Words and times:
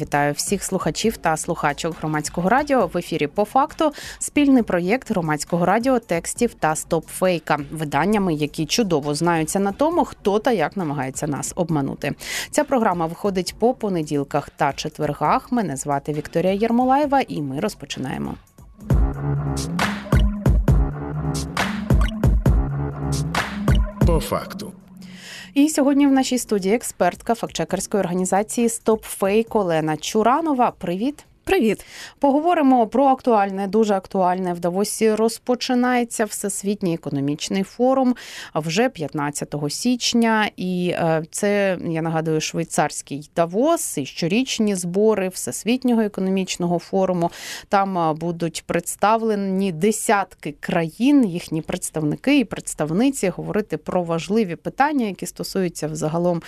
Вітаю 0.00 0.32
всіх 0.32 0.64
слухачів 0.64 1.16
та 1.16 1.36
слухачок 1.36 1.96
громадського 1.98 2.48
радіо 2.48 2.86
в 2.86 2.98
ефірі. 2.98 3.26
По 3.26 3.44
факту 3.44 3.92
спільний 4.18 4.62
проєкт 4.62 5.10
громадського 5.10 5.66
радіо 5.66 5.98
текстів 5.98 6.54
та 6.54 6.76
стопфейка, 6.76 7.58
виданнями, 7.72 8.34
які 8.34 8.66
чудово 8.66 9.14
знаються 9.14 9.60
на 9.60 9.72
тому, 9.72 10.04
хто 10.04 10.38
та 10.38 10.52
як 10.52 10.76
намагається 10.76 11.26
нас 11.26 11.52
обманути. 11.56 12.14
Ця 12.50 12.64
програма 12.64 13.06
виходить 13.06 13.54
по 13.58 13.74
понеділках 13.74 14.50
та 14.50 14.72
четвергах. 14.72 15.52
Мене 15.52 15.76
звати 15.76 16.12
Вікторія 16.12 16.52
Єрмолаєва, 16.52 17.20
і 17.20 17.42
ми 17.42 17.60
розпочинаємо. 17.60 18.34
По 24.06 24.20
факту. 24.20 24.72
І 25.58 25.68
сьогодні 25.68 26.06
в 26.06 26.12
нашій 26.12 26.38
студії 26.38 26.74
експертка 26.74 27.34
фактчекерської 27.34 28.00
організації 28.00 28.68
«Стопфейк» 28.68 29.56
Олена 29.56 29.96
Чуранова. 29.96 30.70
Привіт. 30.70 31.27
Привіт, 31.48 31.86
поговоримо 32.18 32.86
про 32.86 33.04
актуальне, 33.04 33.66
дуже 33.66 33.94
актуальне 33.94 34.52
в 34.52 34.60
Давосі. 34.60 35.14
Розпочинається 35.14 36.24
всесвітній 36.24 36.94
економічний 36.94 37.62
форум 37.62 38.14
вже 38.54 38.88
15 38.88 39.54
січня, 39.68 40.50
і 40.56 40.94
е, 40.94 41.22
це 41.30 41.78
я 41.86 42.02
нагадую 42.02 42.40
швейцарський 42.40 43.30
Давос 43.36 43.98
і 43.98 44.06
щорічні 44.06 44.74
збори 44.74 45.28
всесвітнього 45.28 46.02
економічного 46.02 46.78
форуму. 46.78 47.30
Там 47.68 47.98
е, 47.98 48.12
будуть 48.12 48.64
представлені 48.66 49.72
десятки 49.72 50.54
країн, 50.60 51.24
їхні 51.24 51.62
представники 51.62 52.38
і 52.38 52.44
представниці 52.44 53.28
говорити 53.28 53.76
про 53.76 54.02
важливі 54.02 54.56
питання, 54.56 55.06
які 55.06 55.26
стосуються 55.26 55.86
взагалом 55.86 56.42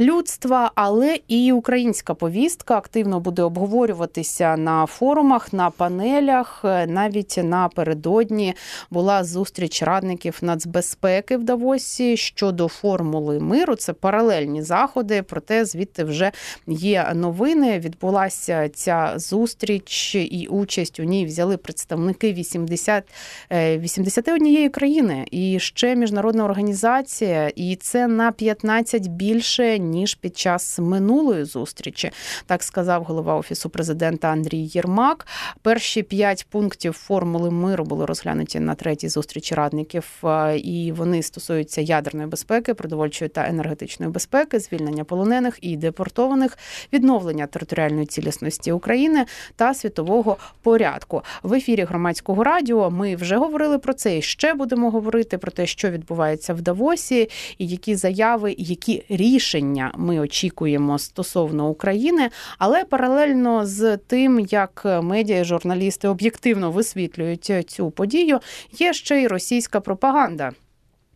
людства, 0.00 0.72
але 0.74 1.18
і 1.28 1.52
українська 1.52 2.14
повістка 2.14 2.76
активно 2.76 3.20
буде 3.20 3.42
обговорюватися 3.42 4.41
відбувалися 4.42 4.56
на 4.56 4.86
форумах, 4.86 5.52
на 5.52 5.70
панелях. 5.70 6.60
Е, 6.64 6.86
навіть 6.86 7.40
напередодні 7.42 8.54
була 8.90 9.24
зустріч 9.24 9.82
радників 9.82 10.38
нацбезпеки 10.42 11.36
в 11.36 11.44
Давосі 11.44 12.16
щодо 12.16 12.68
формули 12.68 13.40
миру. 13.40 13.74
Це 13.74 13.92
паралельні 13.92 14.62
заходи, 14.62 15.22
проте 15.22 15.64
звідти 15.64 16.04
вже 16.04 16.32
є 16.66 17.12
новини. 17.14 17.78
Відбулася 17.78 18.68
ця 18.68 19.12
зустріч 19.16 20.14
і 20.14 20.46
участь 20.50 21.00
у 21.00 21.04
ній 21.04 21.26
взяли 21.26 21.56
представники 21.56 22.32
80, 22.32 23.04
81 23.50 24.56
е, 24.56 24.68
країни 24.68 25.26
і 25.30 25.58
ще 25.60 25.96
міжнародна 25.96 26.44
організація, 26.44 27.52
і 27.56 27.76
це 27.76 28.06
на 28.06 28.32
15 28.32 29.06
більше 29.06 29.78
ніж 29.78 30.14
під 30.14 30.38
час 30.38 30.78
минулої 30.78 31.44
зустрічі. 31.44 32.10
Так 32.46 32.62
сказав 32.62 33.04
голова 33.04 33.34
офісу 33.34 33.70
президента 33.70 34.31
Андрій 34.32 34.70
Єрмак. 34.74 35.26
Перші 35.62 36.02
п'ять 36.02 36.46
пунктів 36.50 36.92
формули 36.92 37.50
миру 37.50 37.84
були 37.84 38.06
розглянуті 38.06 38.60
на 38.60 38.74
третій 38.74 39.08
зустрічі 39.08 39.54
радників, 39.54 40.04
е, 40.24 40.58
і 40.58 40.92
вони 40.92 41.22
стосуються 41.22 41.80
ядерної 41.80 42.28
безпеки, 42.28 42.74
продовольчої 42.74 43.28
та 43.28 43.48
енергетичної 43.48 44.12
безпеки, 44.12 44.60
звільнення 44.60 45.04
полонених 45.04 45.58
і 45.60 45.76
депортованих, 45.76 46.58
відновлення 46.92 47.46
територіальної 47.46 48.06
цілісності 48.06 48.72
України 48.72 49.26
та 49.56 49.74
світового 49.74 50.36
порядку. 50.62 51.22
В 51.42 51.54
ефірі 51.54 51.84
громадського 51.84 52.44
радіо 52.44 52.90
ми 52.90 53.16
вже 53.16 53.36
говорили 53.36 53.78
про 53.78 53.94
це 53.94 54.18
і 54.18 54.22
ще 54.22 54.54
будемо 54.54 54.90
говорити 54.90 55.38
про 55.38 55.52
те, 55.52 55.66
що 55.66 55.90
відбувається 55.90 56.54
в 56.54 56.60
Давосі, 56.60 57.28
і 57.58 57.66
які 57.66 57.94
заяви, 57.94 58.54
які 58.58 59.04
рішення 59.08 59.92
ми 59.96 60.20
очікуємо 60.20 60.98
стосовно 60.98 61.68
України, 61.68 62.30
але 62.58 62.84
паралельно 62.84 63.66
з 63.66 63.96
тим 63.96 64.21
тим, 64.22 64.40
як 64.40 64.82
медіа 65.02 65.40
і 65.40 65.44
журналісти 65.44 66.08
об'єктивно 66.08 66.70
висвітлюють 66.70 67.52
цю 67.66 67.90
подію, 67.90 68.40
є 68.78 68.92
ще 68.92 69.22
й 69.22 69.26
російська 69.26 69.80
пропаганда. 69.80 70.52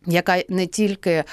Яка 0.05 0.43
не 0.49 0.67
тільки 0.67 1.23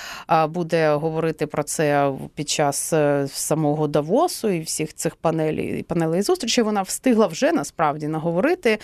буде 0.49 0.95
говорити 0.95 1.47
про 1.47 1.63
це 1.63 2.13
під 2.35 2.49
час 2.49 2.93
е, 2.93 3.29
самого 3.33 3.89
Давосу 3.89 4.49
і 4.49 4.61
всіх 4.61 4.95
цих 4.95 5.17
панелей 5.17 5.83
панелей 5.83 6.23
зустрічей, 6.23 6.65
вона 6.65 6.83
встигла 6.83 7.27
вже 7.27 7.53
насправді 7.53 8.09
наговорити, 8.09 8.79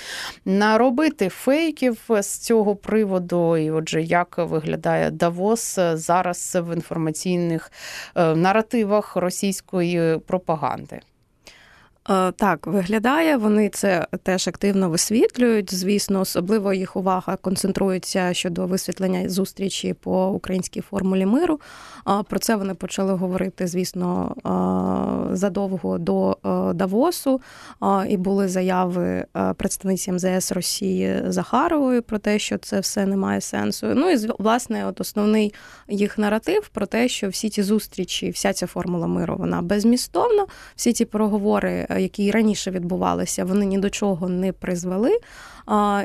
наробити 0.44 1.28
фейків 1.28 1.98
з 2.20 2.38
цього 2.38 2.76
приводу. 2.76 3.56
І, 3.56 3.70
отже, 3.70 4.02
як 4.02 4.38
виглядає 4.38 5.10
Давос 5.10 5.78
зараз 5.92 6.58
в 6.60 6.74
інформаційних 6.74 7.72
е, 8.14 8.34
наративах 8.34 9.16
російської 9.16 10.18
пропаганди. 10.18 11.00
Е, 12.10 12.32
так, 12.32 12.66
виглядає, 12.66 13.36
вони 13.36 13.68
це 13.68 14.06
теж 14.22 14.48
активно 14.48 14.90
висвітлюють. 14.90 15.74
Звісно, 15.74 16.20
особливо 16.20 16.72
їх 16.72 16.96
увага 16.96 17.36
концентрується 17.36 18.34
щодо 18.34 18.66
висвітлення 18.66 19.28
зустрічі 19.28 19.94
по 19.94 20.28
українській 20.28 20.80
формулі 20.80 21.26
миру. 21.26 21.60
Про 22.28 22.38
це 22.38 22.56
вони 22.56 22.74
почали 22.74 23.12
говорити, 23.12 23.66
звісно, 23.66 24.34
е, 25.30 25.36
задовго 25.36 25.98
до 25.98 26.30
е, 26.44 26.72
Давосу. 26.72 27.40
І 28.08 28.16
були 28.16 28.48
заяви 28.48 29.24
представниці 29.56 30.12
МЗС 30.12 30.52
Росії 30.52 31.22
Захарової 31.26 32.00
про 32.00 32.18
те, 32.18 32.38
що 32.38 32.58
це 32.58 32.80
все 32.80 33.06
не 33.06 33.16
має 33.16 33.40
сенсу. 33.40 33.86
Ну 33.94 34.10
і 34.10 34.16
власне, 34.38 34.86
от 34.86 35.00
основний 35.00 35.54
їх 35.88 36.18
наратив 36.18 36.68
про 36.68 36.86
те, 36.86 37.08
що 37.08 37.28
всі 37.28 37.48
ті 37.48 37.62
зустрічі, 37.62 38.30
вся 38.30 38.52
ця 38.52 38.66
формула 38.66 39.06
миру, 39.06 39.36
вона 39.38 39.62
безмістовна, 39.62 40.46
всі 40.76 40.92
ті 40.92 41.04
переговори 41.04 41.86
які 42.02 42.30
раніше 42.30 42.70
відбувалися, 42.70 43.44
вони 43.44 43.66
ні 43.66 43.78
до 43.78 43.90
чого 43.90 44.28
не 44.28 44.52
призвели. 44.52 45.18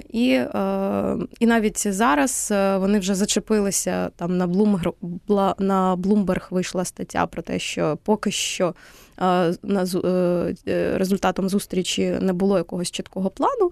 І 0.09 0.29
е, 0.31 1.17
і 1.39 1.45
навіть 1.45 1.93
зараз 1.93 2.49
е, 2.51 2.77
вони 2.77 2.99
вже 2.99 3.15
зачепилися 3.15 4.09
там 4.15 4.37
на 4.37 4.47
Bloomberg, 4.47 4.93
на 5.59 5.95
Bloomberg 5.95 6.47
вийшла 6.49 6.85
стаття 6.85 7.25
про 7.25 7.41
те, 7.41 7.59
що 7.59 7.97
поки 8.03 8.31
що 8.31 8.73
на 9.17 9.85
е, 10.67 10.97
результатом 10.97 11.49
зустрічі 11.49 12.17
не 12.21 12.33
було 12.33 12.57
якогось 12.57 12.91
чіткого 12.91 13.29
плану, 13.29 13.71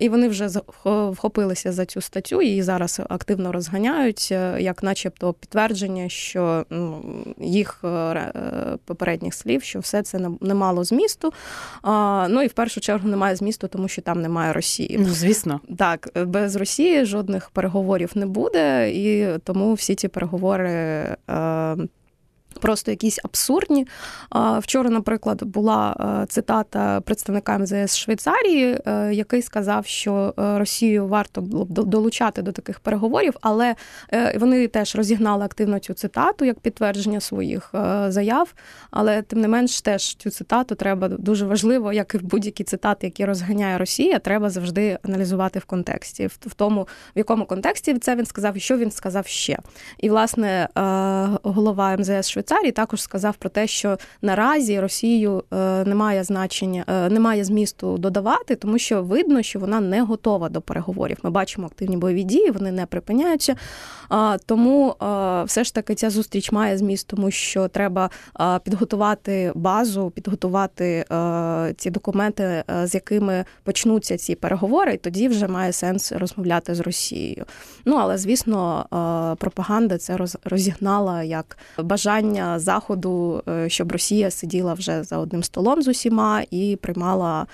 і 0.00 0.08
вони 0.08 0.28
вже 0.28 0.48
вхопилися 0.84 1.72
за 1.72 1.86
цю 1.86 2.00
статтю 2.00 2.42
і 2.42 2.62
зараз 2.62 3.00
активно 3.08 3.52
розганяють, 3.52 4.30
як, 4.58 4.82
начебто, 4.82 5.32
підтвердження, 5.32 6.08
що 6.08 6.66
ну, 6.70 7.04
їх 7.38 7.84
попередніх 8.84 9.34
слів, 9.34 9.62
що 9.62 9.80
все 9.80 10.02
це 10.02 10.28
не 10.40 10.54
мало 10.54 10.84
змісту. 10.84 11.32
Ну 12.28 12.42
і 12.42 12.46
в 12.46 12.52
першу 12.52 12.80
чергу 12.80 13.08
немає 13.08 13.36
змісту, 13.36 13.68
тому 13.68 13.88
що 13.88 14.02
там 14.02 14.22
немає 14.22 14.52
Росії. 14.52 14.96
Ну, 15.00 15.08
звісно, 15.08 15.60
так 15.78 16.08
без 16.26 16.56
Росії 16.56 17.04
жодних 17.04 17.50
переговорів 17.50 18.10
не 18.14 18.26
буде, 18.26 18.90
і 18.90 19.38
тому 19.44 19.74
всі 19.74 19.94
ці 19.94 20.08
переговори. 20.08 21.16
Е, 22.56 22.60
просто 22.60 22.90
якісь 22.90 23.18
абсурдні. 23.24 23.86
Вчора, 24.58 24.90
наприклад, 24.90 25.42
була 25.42 25.96
е, 26.22 26.26
цитата 26.26 27.00
представника 27.00 27.58
МЗС 27.58 27.96
Швейцарії, 27.96 28.78
е, 28.86 29.14
який 29.14 29.42
сказав, 29.42 29.86
що 29.86 30.34
Росію 30.36 31.06
варто 31.06 31.40
було 31.40 31.64
б 31.64 31.68
долучати 31.68 32.42
до 32.42 32.52
таких 32.52 32.80
переговорів, 32.80 33.34
але 33.40 33.74
вони 34.36 34.68
теж 34.68 34.96
розігнали 34.96 35.44
активно 35.44 35.78
цю 35.78 35.94
цитату 35.94 36.44
як 36.44 36.60
підтвердження 36.60 37.20
своїх 37.20 37.74
заяв. 38.08 38.54
Але 38.90 39.22
тим 39.22 39.40
не 39.40 39.48
менш, 39.48 39.80
теж 39.80 40.14
цю 40.14 40.30
цитату 40.30 40.74
треба 40.74 41.08
дуже 41.08 41.46
важливо, 41.46 41.92
як 41.92 42.14
і 42.14 42.18
в 42.18 42.22
будь-які 42.22 42.64
цитати, 42.64 43.06
які 43.06 43.24
розганяє 43.24 43.78
Росія, 43.78 44.18
треба 44.18 44.50
завжди 44.50 44.98
аналізувати 45.02 45.58
в 45.58 45.64
контексті, 45.64 46.26
в 46.26 46.54
тому, 46.54 46.82
в 47.16 47.18
якому 47.18 47.46
контексті 47.46 47.98
це 47.98 48.16
він 48.16 48.26
сказав, 48.26 48.56
і 48.56 48.60
що 48.60 48.76
він 48.76 48.90
сказав 48.90 49.26
ще. 49.26 49.58
І 49.98 50.10
власне 50.10 50.68
голова 51.42 51.96
МЗС 51.96 52.30
Швейцарії 52.30 52.37
також 52.42 53.02
сказав 53.02 53.36
про 53.36 53.50
те, 53.50 53.66
що 53.66 53.98
наразі 54.22 54.80
Росію 54.80 55.44
е, 55.52 55.84
немає 55.84 56.24
значення, 56.24 56.84
е, 56.88 57.08
немає 57.08 57.44
змісту 57.44 57.98
додавати, 57.98 58.56
тому 58.56 58.78
що 58.78 59.02
видно, 59.02 59.42
що 59.42 59.58
вона 59.58 59.80
не 59.80 60.02
готова 60.02 60.48
до 60.48 60.60
переговорів. 60.60 61.16
Ми 61.22 61.30
бачимо 61.30 61.66
активні 61.66 61.96
бойові 61.96 62.22
дії, 62.22 62.50
вони 62.50 62.72
не 62.72 62.86
припиняються. 62.86 63.56
Тому 64.46 64.90
е, 64.90 65.42
все 65.44 65.64
ж 65.64 65.74
таки 65.74 65.94
ця 65.94 66.10
зустріч 66.10 66.52
має 66.52 66.78
зміст, 66.78 67.06
тому 67.06 67.30
що 67.30 67.68
треба 67.68 68.10
підготувати 68.64 69.52
базу, 69.54 70.10
підготувати 70.10 71.04
ці 71.76 71.90
документи, 71.90 72.64
з 72.84 72.94
якими 72.94 73.44
почнуться 73.62 74.16
ці 74.18 74.34
переговори, 74.34 74.94
і 74.94 74.96
тоді 74.96 75.28
вже 75.28 75.48
має 75.48 75.72
сенс 75.72 76.12
розмовляти 76.12 76.74
з 76.74 76.80
Росією. 76.80 77.44
Ну 77.84 77.96
але 77.96 78.18
звісно, 78.18 78.86
пропаганда 79.38 79.98
це 79.98 80.18
розігнала 80.44 81.22
як 81.22 81.58
бажання 81.78 82.27
бажання 82.28 82.58
заходу, 82.58 83.42
е, 83.48 83.68
щоб 83.68 83.92
Росія 83.92 84.30
сиділа 84.30 84.74
вже 84.74 85.02
за 85.04 85.18
одним 85.18 85.42
столом 85.42 85.82
з 85.82 85.88
усіма 85.88 86.42
і 86.50 86.78
приймала 86.80 87.46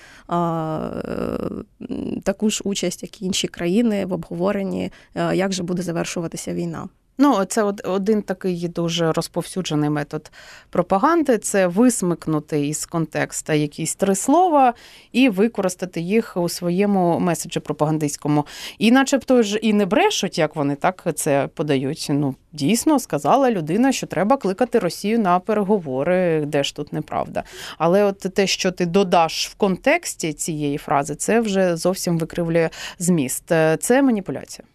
таку 2.23 2.51
ж 2.51 2.61
участь, 2.65 3.03
як 3.03 3.23
і 3.23 3.25
інші 3.25 3.49
країни 3.49 4.07
в 4.07 4.13
обговоренні, 4.13 4.91
як 5.35 5.53
же 5.53 5.63
буде 5.63 5.83
завершуватися 5.83 6.55
війна. 6.55 6.89
Ну, 7.19 7.45
це 7.45 7.63
один 7.85 8.23
такий 8.23 8.69
дуже 8.69 9.13
розповсюджений 9.13 9.91
метод 9.91 10.31
пропаганди 10.71 11.39
це 11.39 11.67
висмикнути 11.67 12.67
із 12.67 12.87
контекста 12.87 13.55
якісь 13.55 13.95
три 13.95 14.15
слова 14.15 14.75
і 15.13 15.29
використати 15.29 16.01
їх 16.01 16.37
у 16.37 16.49
своєму 16.49 17.19
меседжі 17.21 17.61
пропагандистському. 17.61 18.47
І, 18.79 18.91
начебто, 18.91 19.43
ж 19.43 19.59
і 19.59 19.73
не 19.73 19.87
брешуть, 19.87 20.39
як 20.39 20.57
вони 20.57 20.75
так 20.75 21.07
це 21.15 21.49
подають. 21.55 22.07
Ну, 22.11 22.35
дійсно 22.53 22.99
сказала 22.99 23.51
людина, 23.51 23.93
що 23.93 24.07
треба 24.07 24.37
кликати 24.37 24.79
Росію 24.79 25.19
на 25.19 25.39
переговори, 25.39 26.45
де 26.47 26.65
ж 26.65 26.77
тут 26.77 26.93
неправда. 26.93 27.43
Але 27.79 28.05
от 28.05 28.19
те, 28.19 28.47
що 28.47 28.73
ти 28.73 28.87
додаш 28.87 29.49
в 29.49 29.55
контексті 29.55 30.33
цієї 30.33 30.79
фрази, 30.79 31.15
це 31.15 31.41
вже 31.41 31.77
зовсім 31.77 32.19
викривлює 32.19 32.71
зміст. 32.99 33.45
Це 33.81 34.03
маніпуляція. 34.03 34.67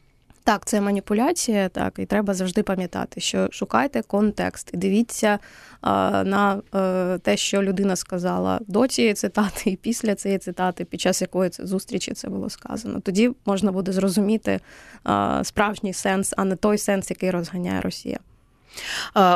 Так, 0.50 0.66
це 0.66 0.82
маніпуляція, 0.82 1.70
так, 1.70 1.94
і 1.98 2.06
треба 2.06 2.34
завжди 2.34 2.64
пам'ятати, 2.64 3.22
що 3.22 3.48
шукайте 3.52 4.02
контекст 4.02 4.70
і 4.74 4.78
дивіться 4.78 5.40
а, 5.82 6.24
на 6.24 6.62
а, 6.72 6.80
е, 6.80 7.18
те, 7.18 7.38
що 7.38 7.64
людина 7.64 7.96
сказала 7.96 8.60
до 8.68 8.88
цієї 8.88 9.14
цитати 9.14 9.70
і 9.70 9.76
після 9.76 10.16
цієї 10.16 10.40
цитати, 10.40 10.86
під 10.86 11.02
час 11.02 11.22
якої 11.22 11.50
це 11.50 11.66
зустрічі 11.66 12.14
це 12.14 12.30
було 12.30 12.50
сказано. 12.50 13.00
Тоді 13.00 13.32
можна 13.46 13.72
буде 13.72 13.92
зрозуміти 13.92 14.60
а, 15.04 15.44
справжній 15.44 15.94
сенс, 15.94 16.34
а 16.38 16.44
не 16.44 16.56
той 16.56 16.78
сенс, 16.78 17.10
який 17.10 17.32
розганяє 17.32 17.82
Росія. 17.82 18.20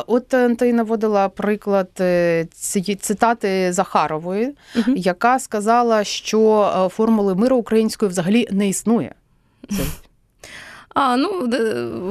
От 0.07 0.33
е, 0.33 0.55
ти 0.55 0.73
наводила 0.73 1.29
приклад 1.29 1.89
е, 1.99 2.47
цієї 2.51 2.95
цитати 2.95 3.73
Захарової, 3.73 4.55
угу. 4.75 4.93
яка 4.95 5.39
сказала, 5.39 6.03
що 6.03 6.89
формули 6.93 7.35
миру 7.35 7.57
української 7.57 8.09
взагалі 8.09 8.47
не 8.51 8.69
існує. 8.69 9.15
Це 9.69 9.77
а 10.93 11.17
ну 11.17 11.49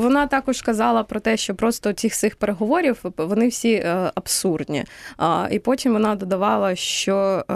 вона 0.00 0.26
також 0.26 0.62
казала 0.62 1.02
про 1.02 1.20
те, 1.20 1.36
що 1.36 1.54
просто 1.54 1.92
цих 1.92 2.14
цих 2.14 2.36
переговорів 2.36 3.04
вони 3.16 3.48
всі 3.48 3.72
е, 3.72 4.10
абсурдні. 4.14 4.84
А, 5.16 5.48
І 5.50 5.58
потім 5.58 5.92
вона 5.92 6.14
додавала, 6.14 6.74
що 6.74 7.44
е, 7.50 7.54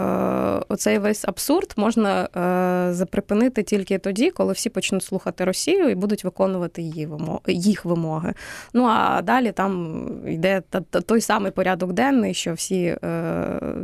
оцей 0.69 0.99
весь 0.99 1.25
абсурд 1.25 1.73
можна 1.77 2.23
е, 2.23 2.93
заприпинити 2.93 3.63
тільки 3.63 3.97
тоді, 3.97 4.31
коли 4.31 4.53
всі 4.53 4.69
почнуть 4.69 5.03
слухати 5.03 5.45
Росію 5.45 5.89
і 5.89 5.95
будуть 5.95 6.23
виконувати 6.23 6.81
її 6.81 7.05
вимоги, 7.05 7.41
їх 7.47 7.85
вимоги. 7.85 8.33
Ну 8.73 8.85
а 8.85 9.21
далі 9.21 9.51
там 9.51 10.07
йде 10.27 10.61
той 11.05 11.21
самий 11.21 11.51
порядок 11.51 11.93
денний, 11.93 12.33
що 12.33 12.53
всі 12.53 12.97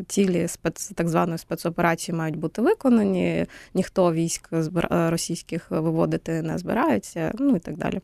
цілі 0.08 0.48
спец 0.48 0.92
так 0.96 1.10
званої 1.10 1.38
спецоперації 1.38 2.18
мають 2.18 2.36
бути 2.36 2.62
виконані. 2.62 3.46
Ніхто 3.74 4.14
військ 4.14 4.50
російських 4.90 5.72
виводити 5.72 6.42
не 6.42 6.58
збирається 6.58 7.33
ну 7.40 7.56
і 7.56 7.60
так 7.60 7.78
далі. 7.78 8.02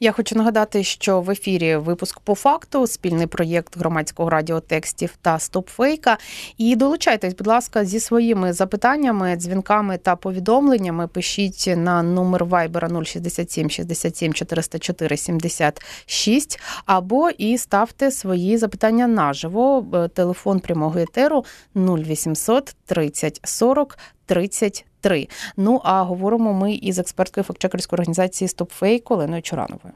Я 0.00 0.12
хочу 0.12 0.36
нагадати, 0.36 0.84
що 0.84 1.20
в 1.20 1.30
ефірі 1.30 1.76
випуск 1.76 2.20
по 2.20 2.34
факту, 2.34 2.86
спільний 2.86 3.26
проєкт 3.26 3.76
громадського 3.76 4.30
радіотекстів 4.30 5.14
та 5.22 5.38
стопфейка. 5.38 6.18
І 6.58 6.76
долучайтесь, 6.76 7.34
будь 7.34 7.46
ласка, 7.46 7.84
зі 7.84 8.00
своїми 8.00 8.52
запитаннями, 8.52 9.36
дзвінками 9.36 9.98
та 9.98 10.16
повідомленнями. 10.16 11.08
Пишіть 11.08 11.74
на 11.76 12.02
номер 12.02 12.44
Viber 12.44 13.04
067 13.04 13.70
67 13.70 14.34
404 14.34 15.16
76 15.16 16.60
або 16.86 17.30
і 17.30 17.58
ставте 17.58 18.10
свої 18.10 18.56
запитання 18.56 19.06
наживо. 19.06 19.86
Е, 19.94 20.08
телефон 20.08 20.60
прямого 20.60 20.98
етеру 20.98 21.44
0800 21.74 22.76
30 22.86 23.40
40 23.44 23.98
33. 24.26 25.28
Ну 25.56 25.80
а 25.84 26.02
говоримо 26.02 26.52
ми 26.52 26.74
із 26.74 26.98
експерткою 26.98 27.44
фактчекерської 27.44 27.96
організації 27.96 28.48
StopFake 28.48 29.02
Оленою 29.04 29.42
Чурановою. 29.42 29.94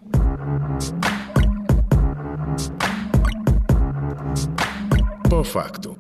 По 5.31 5.43
факту. 5.43 5.97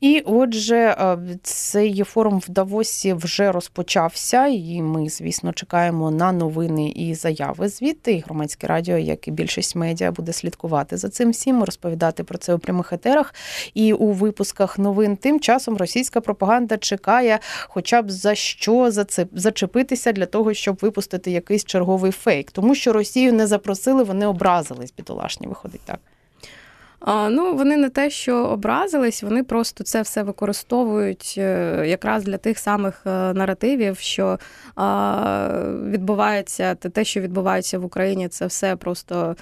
І 0.00 0.22
отже, 0.26 0.76
е, 0.76 1.18
цей 1.42 2.02
форум 2.02 2.38
в 2.38 2.48
Давосі 2.48 3.12
вже 3.12 3.52
розпочався, 3.52 4.46
і 4.46 4.82
ми, 4.82 5.08
звісно, 5.08 5.52
чекаємо 5.52 6.10
на 6.10 6.32
новини 6.32 6.88
і 6.88 7.14
заяви 7.14 7.68
звідти. 7.68 8.12
І 8.12 8.20
громадське 8.20 8.66
радіо, 8.66 8.98
як 8.98 9.28
і 9.28 9.30
більшість 9.30 9.76
медіа, 9.76 10.10
буде 10.10 10.32
слідкувати 10.32 10.96
за 10.96 11.08
цим 11.08 11.30
всім, 11.30 11.64
розповідати 11.64 12.24
про 12.24 12.38
це 12.38 12.54
у 12.54 12.58
прямих 12.58 12.92
етерах. 12.92 13.34
І 13.74 13.92
у 13.92 14.12
випусках 14.12 14.78
новин 14.78 15.16
тим 15.16 15.40
часом 15.40 15.76
російська 15.76 16.20
пропаганда 16.20 16.78
чекає, 16.78 17.38
хоча 17.68 18.02
б 18.02 18.10
за 18.10 18.34
що 18.34 18.90
зачепитися 19.32 20.12
для 20.12 20.26
того, 20.26 20.54
щоб 20.54 20.78
випустити 20.82 21.30
якийсь 21.30 21.64
черговий 21.64 22.12
фейк, 22.12 22.50
тому 22.50 22.74
що 22.74 22.92
Росію 22.92 23.32
не 23.32 23.46
запросили, 23.46 24.02
вони 24.02 24.26
образились. 24.26 24.94
Бідолашні 24.96 25.46
виходить 25.46 25.80
так. 25.84 25.98
Ну, 27.06 27.54
вони 27.54 27.76
не 27.76 27.88
те, 27.88 28.10
що 28.10 28.36
образились, 28.36 29.22
вони 29.22 29.42
просто 29.42 29.84
це 29.84 30.02
все 30.02 30.22
використовують 30.22 31.34
е, 31.38 31.84
якраз 31.86 32.24
для 32.24 32.36
тих 32.36 32.58
самих 32.58 33.02
е, 33.06 33.10
наративів, 33.32 33.98
що 33.98 34.38
відбувається 35.84 36.74
те, 36.74 37.04
що 37.04 37.20
відбувається 37.20 37.78
в 37.78 37.84
Україні, 37.84 38.28
це 38.28 38.46
все 38.46 38.76
просто 38.76 39.36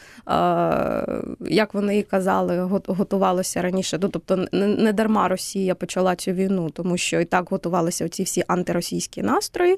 як 1.41 1.75
вони 1.75 1.99
і 1.99 2.03
казали, 2.03 2.61
готувалося 2.87 3.63
раніше. 3.63 3.99
Ну, 4.03 4.09
тобто, 4.09 4.47
не 4.53 4.93
дарма 4.93 5.29
Росія 5.29 5.75
почала 5.75 6.17
цю 6.17 6.33
війну, 6.33 6.71
тому 6.71 6.97
що 6.97 7.21
і 7.21 7.25
так 7.25 7.49
готувалися 7.51 8.05
оці 8.05 8.23
всі 8.23 8.45
антиросійські 8.47 9.23
настрої. 9.23 9.77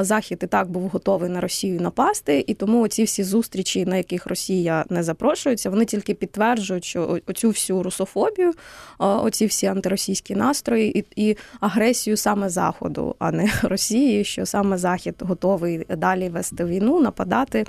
Захід 0.00 0.40
і 0.42 0.46
так 0.46 0.70
був 0.70 0.88
готовий 0.88 1.30
на 1.30 1.40
Росію 1.40 1.80
напасти, 1.80 2.44
і 2.46 2.54
тому 2.54 2.88
ці 2.88 3.04
всі 3.04 3.24
зустрічі, 3.24 3.86
на 3.86 3.96
яких 3.96 4.26
Росія 4.26 4.84
не 4.90 5.02
запрошується, 5.02 5.70
вони 5.70 5.84
тільки 5.84 6.14
підтверджують, 6.14 6.84
що 6.84 7.01
оцю 7.26 7.48
всю 7.48 7.82
русофобію, 7.82 8.52
оці 8.98 9.46
всі 9.46 9.66
антиросійські 9.66 10.34
настрої 10.34 10.98
і 10.98 11.04
і 11.16 11.36
агресію 11.60 12.16
саме 12.16 12.48
Заходу, 12.48 13.14
а 13.18 13.32
не 13.32 13.52
Росії, 13.62 14.24
що 14.24 14.46
саме 14.46 14.78
Захід 14.78 15.14
готовий 15.20 15.86
далі 15.88 16.28
вести 16.28 16.64
війну, 16.64 17.00
нападати. 17.00 17.64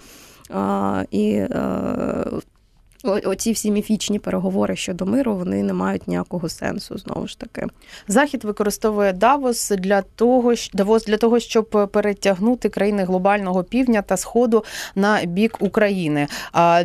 І 1.11 1.29
е, 1.31 2.25
Оці 3.03 3.51
всі 3.51 3.71
міфічні 3.71 4.19
переговори 4.19 4.75
щодо 4.75 5.05
миру 5.05 5.35
вони 5.35 5.63
не 5.63 5.73
мають 5.73 6.07
ніякого 6.07 6.49
сенсу 6.49 6.97
знову 6.97 7.27
ж 7.27 7.39
таки. 7.39 7.67
Захід 8.07 8.43
використовує 8.43 9.13
Давос 9.13 9.69
для 9.69 10.01
того, 10.01 10.53
Давос 10.73 11.05
для 11.05 11.17
того, 11.17 11.39
щоб 11.39 11.89
перетягнути 11.93 12.69
країни 12.69 13.03
глобального 13.03 13.63
півдня 13.63 14.01
та 14.01 14.17
сходу 14.17 14.63
на 14.95 15.25
бік 15.25 15.57
України. 15.59 16.27
А 16.51 16.83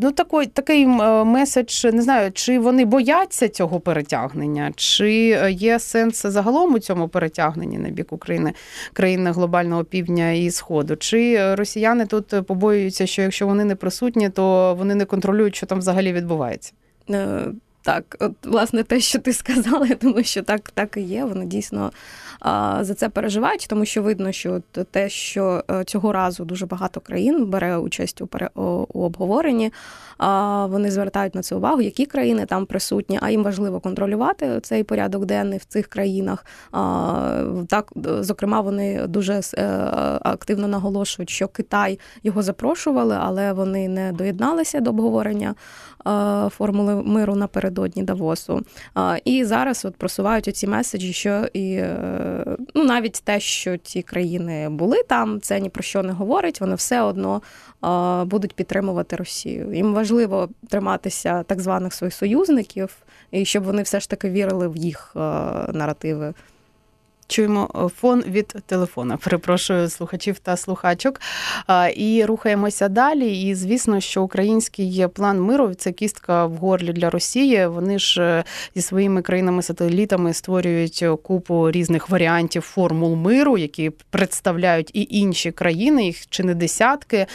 ну 0.00 0.12
такий, 0.12 0.46
такий 0.46 0.86
меседж 0.86 1.84
не 1.84 2.02
знаю, 2.02 2.32
чи 2.32 2.58
вони 2.58 2.84
бояться 2.84 3.48
цього 3.48 3.80
перетягнення, 3.80 4.72
чи 4.76 5.12
є 5.50 5.78
сенс 5.78 6.26
загалом 6.26 6.74
у 6.74 6.78
цьому 6.78 7.08
перетягненні 7.08 7.78
на 7.78 7.88
бік 7.88 8.12
України 8.12 8.52
країни 8.92 9.30
глобального 9.30 9.84
півдня 9.84 10.30
і 10.30 10.50
сходу, 10.50 10.96
чи 10.96 11.54
росіяни 11.54 12.06
тут 12.06 12.46
побоюються, 12.46 13.06
що 13.06 13.22
якщо 13.22 13.46
вони 13.46 13.64
не 13.64 13.74
присутні, 13.74 14.30
то 14.30 14.74
вони 14.74 14.94
не 14.94 15.04
контролюють 15.04 15.57
що 15.58 15.66
там 15.66 15.78
взагалі 15.78 16.12
відбувається. 16.12 16.72
Е, 17.10 17.46
так, 17.82 18.16
от 18.20 18.32
власне 18.46 18.82
те, 18.82 19.00
що 19.00 19.18
ти 19.18 19.32
сказала, 19.42 19.86
я 19.86 19.94
думаю, 19.94 20.24
що 20.24 20.42
так 20.42 20.70
так 20.70 20.96
і 20.96 21.00
є. 21.00 21.24
Воно 21.24 21.44
дійсно 21.44 21.92
за 22.80 22.94
це 22.96 23.08
переживають, 23.08 23.66
тому 23.68 23.84
що 23.84 24.02
видно, 24.02 24.32
що 24.32 24.60
те, 24.90 25.08
що 25.08 25.64
е, 25.70 25.84
цього 25.84 26.12
разу 26.12 26.44
дуже 26.44 26.66
багато 26.66 27.00
країн 27.00 27.46
бере 27.46 27.76
участь 27.76 28.22
у 28.54 28.58
обговоренні, 28.94 29.72
вони 30.68 30.90
звертають 30.90 31.34
на 31.34 31.42
це 31.42 31.54
увагу, 31.54 31.80
які 31.80 32.06
країни 32.06 32.46
там 32.46 32.66
присутні, 32.66 33.18
а 33.22 33.30
їм 33.30 33.42
важливо 33.42 33.80
контролювати 33.80 34.60
цей 34.62 34.82
порядок 34.82 35.24
денний 35.24 35.58
в 35.58 35.64
цих 35.64 35.86
країнах. 35.86 36.46
Так, 37.68 37.92
зокрема, 38.20 38.60
вони 38.60 39.06
дуже 39.06 39.40
е, 39.54 39.66
активно 40.22 40.68
наголошують, 40.68 41.30
що 41.30 41.48
Китай 41.48 41.98
його 42.22 42.42
запрошували, 42.42 43.16
але 43.20 43.52
вони 43.52 43.88
не 43.88 44.12
доєдналися 44.12 44.80
до 44.80 44.90
обговорення 44.90 45.54
формули 46.50 46.94
миру 46.94 47.34
напередодні 47.34 48.02
Давосу. 48.02 48.62
І 49.24 49.44
зараз 49.44 49.84
от 49.84 49.96
просувають 49.96 50.48
оці 50.48 50.66
меседжі, 50.66 51.12
що 51.12 51.46
і 51.52 51.72
е, 51.72 52.56
ну 52.74 52.84
навіть 52.84 53.22
те, 53.24 53.40
що 53.40 53.76
ті 53.76 54.02
країни 54.02 54.68
були 54.68 55.02
там, 55.08 55.40
це 55.40 55.60
ні 55.60 55.68
про 55.68 55.82
що 55.82 56.02
не 56.02 56.12
говорить. 56.12 56.60
Вони 56.60 56.74
все 56.74 57.02
одно 57.02 57.42
будуть 58.26 58.54
підтримувати 58.54 59.16
Росію. 59.16 59.72
Їм 59.72 59.94
важливо 59.94 60.48
триматися 60.68 61.42
так 61.42 61.60
званих 61.60 61.94
своїх 61.94 62.14
союзників, 62.14 62.96
і 63.30 63.44
щоб 63.44 63.64
вони 63.64 63.82
все 63.82 64.00
ж 64.00 64.10
таки 64.10 64.30
вірили 64.30 64.68
в 64.68 64.76
їх 64.76 65.12
наративи. 65.72 66.34
Чуємо 67.28 67.70
е, 67.74 67.88
фон 68.00 68.22
від 68.22 68.46
телефона. 68.46 69.16
Перепрошую 69.16 69.88
слухачів 69.88 70.38
та 70.38 70.56
слухачок. 70.56 71.20
І 71.96 72.24
рухаємося 72.24 72.88
далі. 72.88 73.42
І 73.42 73.54
звісно, 73.54 74.00
що 74.00 74.22
український 74.22 75.06
план 75.14 75.40
миру 75.40 75.74
це 75.74 75.92
кістка 75.92 76.46
в 76.46 76.54
горлі 76.54 76.92
для 76.92 77.10
Росії. 77.10 77.66
Вони 77.66 77.98
ж 77.98 78.22
е, 78.22 78.44
зі 78.74 78.82
своїми 78.82 79.22
країнами-сателітами 79.22 80.34
створюють 80.34 81.04
купу 81.22 81.70
різних 81.70 82.10
варіантів 82.10 82.62
формул 82.62 83.14
миру, 83.14 83.58
які 83.58 83.90
представляють 83.90 84.90
і 84.94 85.06
інші 85.10 85.50
країни, 85.50 86.04
їх 86.04 86.26
чи 86.26 86.42
не 86.44 86.54
десятки. 86.54 87.26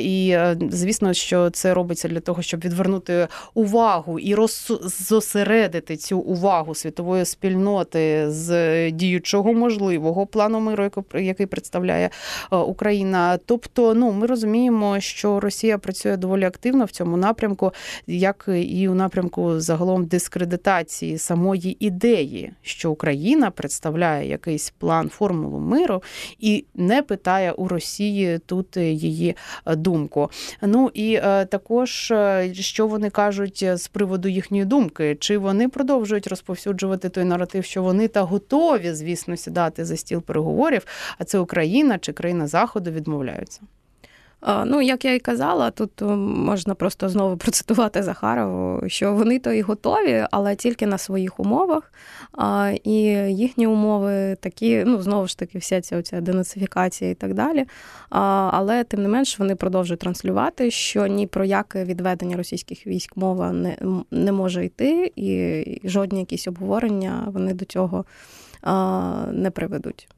І 0.00 0.30
е, 0.30 0.56
звісно, 0.70 1.12
що 1.12 1.50
це 1.50 1.74
робиться 1.74 2.08
для 2.08 2.20
того, 2.20 2.42
щоб 2.42 2.60
відвернути 2.60 3.28
увагу 3.54 4.18
і 4.18 4.34
роззосередити 4.34 5.96
цю 5.96 6.18
увагу 6.18 6.74
світової 6.74 7.24
спільноти 7.24 8.30
з 8.30 8.90
діючого 9.12 9.52
можливого 9.52 10.26
плану 10.26 10.60
миру, 10.60 10.90
який 11.14 11.46
представляє 11.46 12.10
е, 12.52 12.56
Україна. 12.56 13.38
Тобто, 13.46 13.94
ну 13.94 14.12
ми 14.12 14.26
розуміємо, 14.26 15.00
що 15.00 15.40
Росія 15.40 15.78
працює 15.78 16.16
доволі 16.16 16.44
активно 16.44 16.84
в 16.84 16.90
цьому 16.90 17.16
напрямку, 17.16 17.72
як 18.06 18.48
і 18.54 18.88
у 18.88 18.94
напрямку 18.94 19.60
загалом 19.60 20.06
дискредитації 20.06 21.18
самої 21.18 21.86
ідеї, 21.86 22.52
що 22.62 22.90
Україна 22.90 23.50
представляє 23.50 24.28
якийсь 24.28 24.70
план 24.78 25.08
формулу 25.08 25.58
миру 25.58 26.02
і 26.38 26.64
не 26.74 27.02
питає 27.02 27.52
у 27.52 27.68
Росії 27.68 28.38
тут 28.46 28.76
її 28.76 29.36
думку. 29.66 30.30
Ну 30.62 30.90
і 30.94 31.14
е, 31.14 31.44
також 31.44 32.10
е, 32.10 32.54
що 32.54 32.86
вони 32.86 33.10
кажуть 33.10 33.64
з 33.74 33.88
приводу 33.88 34.28
їхньої 34.28 34.64
думки, 34.64 35.16
чи 35.20 35.38
вони 35.38 35.68
продовжують 35.68 36.26
розповсюджувати 36.26 37.08
той 37.08 37.24
наратив, 37.24 37.64
що 37.64 37.82
вони 37.82 38.08
та 38.08 38.22
готові, 38.22 38.92
звісно, 39.02 39.36
сідати 39.36 39.84
за 39.84 39.96
стіл 39.96 40.22
переговорів, 40.22 40.86
а 41.18 41.24
це 41.24 41.38
Україна 41.38 41.98
чи 41.98 42.12
країна 42.12 42.46
Заходу 42.46 42.90
відмовляються. 42.90 43.60
Ну, 44.64 44.82
як 44.82 45.04
я 45.04 45.14
і 45.14 45.18
казала, 45.18 45.70
тут 45.70 45.90
можна 46.00 46.74
просто 46.74 47.08
знову 47.08 47.36
процитувати 47.42 48.02
Захарову, 48.02 48.88
що 48.88 49.14
вони 49.14 49.38
то 49.38 49.52
і 49.52 49.62
готові, 49.62 50.26
але 50.30 50.56
тільки 50.56 50.86
на 50.86 50.98
своїх 50.98 51.40
умовах. 51.40 51.92
І 52.84 53.00
їхні 53.28 53.66
умови 53.66 54.36
такі, 54.40 54.84
ну 54.86 55.02
знову 55.02 55.26
ж 55.26 55.38
таки, 55.38 55.58
вся 55.58 55.80
ця 55.80 55.98
оця 55.98 56.20
денацифікація 56.20 57.10
і 57.10 57.14
так 57.14 57.34
далі. 57.34 57.66
Але 58.10 58.84
тим 58.84 59.02
не 59.02 59.08
менш 59.08 59.38
вони 59.38 59.56
продовжують 59.56 60.00
транслювати, 60.00 60.70
що 60.70 61.06
ні 61.06 61.26
про 61.26 61.44
яке 61.44 61.84
відведення 61.84 62.36
російських 62.36 62.86
військ 62.86 63.16
мова 63.16 63.52
не, 63.52 63.76
не 64.10 64.32
може 64.32 64.64
йти, 64.64 65.12
і 65.16 65.64
жодні 65.84 66.20
якісь 66.20 66.48
обговорення 66.48 67.24
вони 67.26 67.54
до 67.54 67.64
цього 67.64 68.04
не 69.32 69.50
приведуть. 69.54 70.08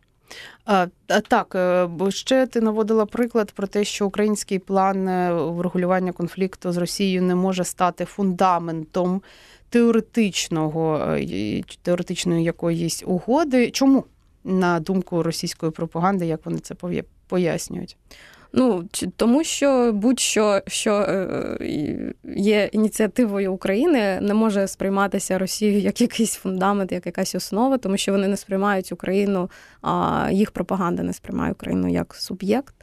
Так, 1.28 1.54
е, 1.54 1.88
ще 2.10 2.46
ти 2.46 2.60
наводила 2.60 3.06
приклад 3.06 3.52
про 3.52 3.66
те, 3.66 3.84
що 3.84 4.06
український 4.06 4.58
план 4.58 5.08
е, 5.08 5.32
врегулювання 5.32 6.12
конфлікту 6.12 6.72
з 6.72 6.76
Росією 6.76 7.22
не 7.22 7.34
може 7.34 7.64
стати 7.64 8.04
фундаментом 8.04 9.22
теоретичного 9.68 10.98
е, 10.98 11.62
теоретичної 11.82 12.44
якоїсь 12.44 13.02
угоди. 13.06 13.70
Чому 13.70 14.04
на 14.44 14.80
думку 14.80 15.22
російської 15.22 15.72
пропаганди, 15.72 16.26
як 16.26 16.46
вони 16.46 16.58
це 16.58 16.74
пояснюють? 17.26 17.96
Ну 18.56 18.84
тому, 19.16 19.44
що 19.44 19.92
будь-що 19.94 20.60
що 20.66 20.94
е, 20.94 21.58
є 22.36 22.68
ініціативою 22.72 23.52
України, 23.52 24.18
не 24.20 24.34
може 24.34 24.68
сприйматися 24.68 25.38
Росією 25.38 25.80
як 25.80 26.00
якийсь 26.00 26.34
фундамент, 26.34 26.92
як 26.92 27.06
якась 27.06 27.34
основа, 27.34 27.78
тому 27.78 27.96
що 27.96 28.12
вони 28.12 28.28
не 28.28 28.36
сприймають 28.36 28.92
Україну, 28.92 29.50
а 29.82 30.28
їх 30.32 30.50
пропаганда 30.50 31.02
не 31.02 31.12
сприймає 31.12 31.52
Україну 31.52 31.88
як 31.88 32.14
суб'єкт. 32.14 32.74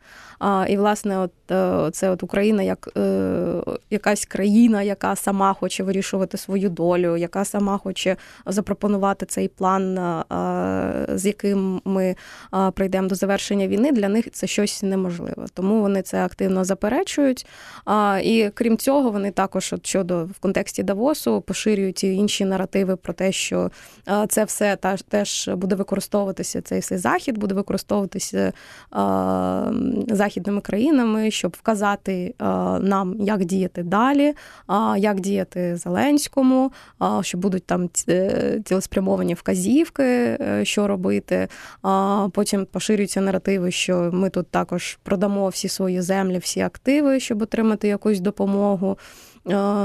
І, 0.68 0.78
власне, 0.78 1.20
от 1.20 1.32
е, 1.52 1.90
це 1.92 2.10
от 2.10 2.24
Україна 2.24 2.64
як 2.64 2.90
е, 2.98 3.64
якась 3.90 4.26
країна, 4.26 4.82
яка 4.82 5.16
сама 5.16 5.54
хоче 5.54 5.84
вирішувати 5.84 6.38
свою 6.38 6.70
долю, 6.70 7.18
яка 7.18 7.46
сама 7.46 7.78
хоче 7.78 8.16
запропонувати 8.46 9.26
цей 9.26 9.48
план, 9.48 9.98
е, 9.98 10.24
з 11.18 11.26
яким 11.26 11.82
ми 11.86 12.16
прийдемо 12.74 13.08
до 13.08 13.16
завершення 13.16 13.68
війни. 13.68 13.92
Для 13.92 14.10
них 14.10 14.32
це 14.32 14.48
щось 14.48 14.84
неможливе. 14.84 15.46
Тому 15.54 15.82
вони 15.82 16.02
це 16.02 16.26
активно 16.26 16.64
заперечують. 16.64 17.46
І 18.24 18.50
крім 18.54 18.78
цього, 18.78 19.12
вони 19.12 19.32
також 19.32 19.74
от 19.74 19.86
щодо 19.88 20.26
в 20.26 20.40
контексті 20.40 20.84
Давосу 20.84 21.42
поширюють 21.42 22.04
і 22.04 22.14
інші 22.14 22.46
наративи 22.46 22.96
про 22.96 23.14
те, 23.14 23.32
що 23.32 23.72
це 24.30 24.44
все 24.44 24.78
теж 25.10 25.50
буде 25.54 25.76
використовуватися 25.76 26.62
цей 26.62 26.80
все 26.80 26.98
захід, 26.98 27.38
буде 27.38 27.56
використовуватися 27.56 28.54
західними 30.08 30.62
країнами, 30.62 31.32
щоб 31.32 31.56
вказати 31.60 32.14
е, 32.14 32.46
нам, 32.80 33.16
як 33.20 33.46
діяти 33.46 33.84
далі, 33.84 34.34
як 34.98 35.20
діяти 35.20 35.76
Зеленському, 35.76 36.72
що 37.22 37.38
будуть 37.38 37.66
там 37.66 37.90
е, 38.10 38.62
цілеспрямовані 38.66 39.34
вказівки, 39.34 40.04
е, 40.04 40.62
що 40.64 40.88
робити. 40.88 41.48
Потім 42.32 42.66
поширюються 42.66 43.22
наративи, 43.22 43.72
що 43.72 44.10
ми 44.14 44.30
тут 44.30 44.48
також 44.48 45.00
продамо 45.04 45.48
всі 45.50 45.68
свої 45.68 46.02
землі, 46.02 46.38
всі 46.38 46.62
активи, 46.62 47.20
щоб 47.20 47.42
отримати 47.42 47.88
якусь 47.88 48.20
допомогу. 48.20 48.98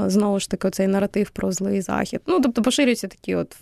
Знову 0.06 0.40
ж 0.40 0.50
таки, 0.50 0.70
цей 0.70 0.86
наратив 0.86 1.30
про 1.30 1.52
злий 1.52 1.80
захід. 1.80 2.20
Ну, 2.26 2.40
тобто 2.40 2.62
поширюються 2.62 3.08
такі 3.08 3.34
от 3.34 3.56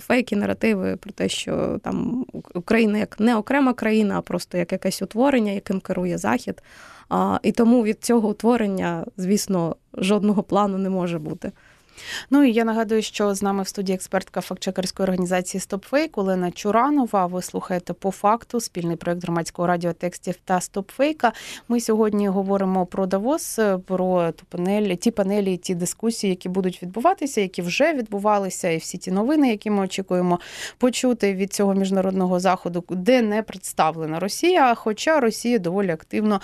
фейки, 0.00 0.36
наративи 0.36 0.96
про 0.96 1.12
те, 1.12 1.28
що 1.28 1.80
там 1.82 2.26
Україна 2.54 2.98
як 2.98 3.20
не 3.20 3.36
окрема 3.36 3.72
країна, 3.72 4.18
а 4.18 4.20
просто 4.20 4.58
як 4.58 4.72
якесь 4.72 5.02
утворення, 5.02 5.52
яким 5.52 5.80
керує 5.80 6.18
Захід. 6.18 6.62
І 7.42 7.52
тому 7.52 7.82
від 7.82 8.04
цього 8.04 8.28
утворення, 8.28 9.04
звісно, 9.16 9.76
жодного 9.94 10.42
плану 10.42 10.78
не 10.78 10.90
може 10.90 11.18
бути. 11.18 11.52
Ну 12.30 12.44
і 12.44 12.52
я 12.52 12.64
нагадую, 12.64 13.02
що 13.02 13.34
з 13.34 13.42
нами 13.42 13.62
в 13.62 13.68
студії 13.68 13.96
експертка 13.96 14.40
фактчекерської 14.40 15.04
організації 15.04 15.60
StopFake 15.60 16.10
Олена 16.12 16.50
Чуранова. 16.50 17.26
Ви 17.26 17.42
слухаєте 17.42 17.92
по 17.92 18.10
факту 18.10 18.60
спільний 18.60 18.96
проект 18.96 19.22
громадського 19.22 19.68
радіотекстів 19.68 20.34
та 20.44 20.58
StopFake. 20.58 21.32
Ми 21.68 21.80
сьогодні 21.80 22.28
говоримо 22.28 22.86
про 22.86 23.06
Давос, 23.06 23.58
про 23.86 24.32
ту 24.32 24.44
панель, 24.48 24.94
ті 24.94 25.10
панелі, 25.10 25.56
ті 25.56 25.74
дискусії, 25.74 26.30
які 26.30 26.48
будуть 26.48 26.82
відбуватися, 26.82 27.40
які 27.40 27.62
вже 27.62 27.92
відбувалися, 27.92 28.68
і 28.68 28.76
всі 28.76 28.98
ті 28.98 29.10
новини, 29.10 29.50
які 29.50 29.70
ми 29.70 29.82
очікуємо 29.82 30.40
почути 30.78 31.34
від 31.34 31.52
цього 31.52 31.74
міжнародного 31.74 32.40
заходу, 32.40 32.84
де 32.90 33.22
не 33.22 33.42
представлена 33.42 34.20
Росія. 34.20 34.74
Хоча 34.74 35.20
Росія 35.20 35.58
доволі 35.58 35.90
активно 35.90 36.40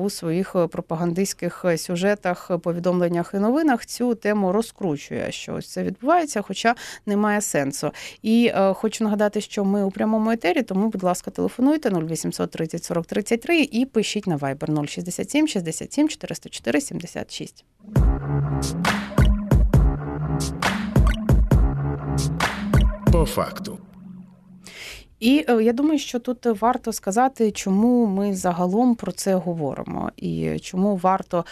у 0.00 0.10
своїх 0.10 0.56
пропагандистських 0.70 1.64
сюжетах, 1.76 2.50
повідомленнях 2.62 3.30
і 3.34 3.38
новинах 3.38 3.86
цю 3.86 4.14
тему 4.14 4.52
розкручує 4.52 4.75
розкручує, 4.80 5.32
що 5.32 5.54
ось 5.54 5.68
це 5.68 5.82
відбувається, 5.82 6.42
хоча 6.42 6.74
немає 7.06 7.40
сенсу. 7.40 7.90
І 8.22 8.52
е, 8.54 8.72
хочу 8.74 9.04
нагадати, 9.04 9.40
що 9.40 9.64
ми 9.64 9.84
у 9.84 9.90
прямому 9.90 10.30
етері, 10.30 10.62
тому, 10.62 10.88
будь 10.88 11.02
ласка, 11.02 11.30
телефонуйте 11.30 11.90
0800 11.90 12.50
30 12.50 12.84
40 12.84 13.06
33 13.06 13.60
і 13.62 13.84
пишіть 13.86 14.26
на 14.26 14.36
Viber 14.36 14.86
067 14.86 15.48
67 15.48 16.08
404 16.08 16.80
76. 16.80 17.64
По 23.12 23.26
факту. 23.26 23.78
І 25.20 25.44
е, 25.48 25.62
я 25.62 25.72
думаю, 25.72 25.98
що 25.98 26.18
тут 26.18 26.46
варто 26.46 26.92
сказати, 26.92 27.50
чому 27.50 28.06
ми 28.06 28.34
загалом 28.34 28.94
про 28.94 29.12
це 29.12 29.34
говоримо, 29.34 30.10
і 30.16 30.58
чому 30.58 30.96
варто 30.96 31.44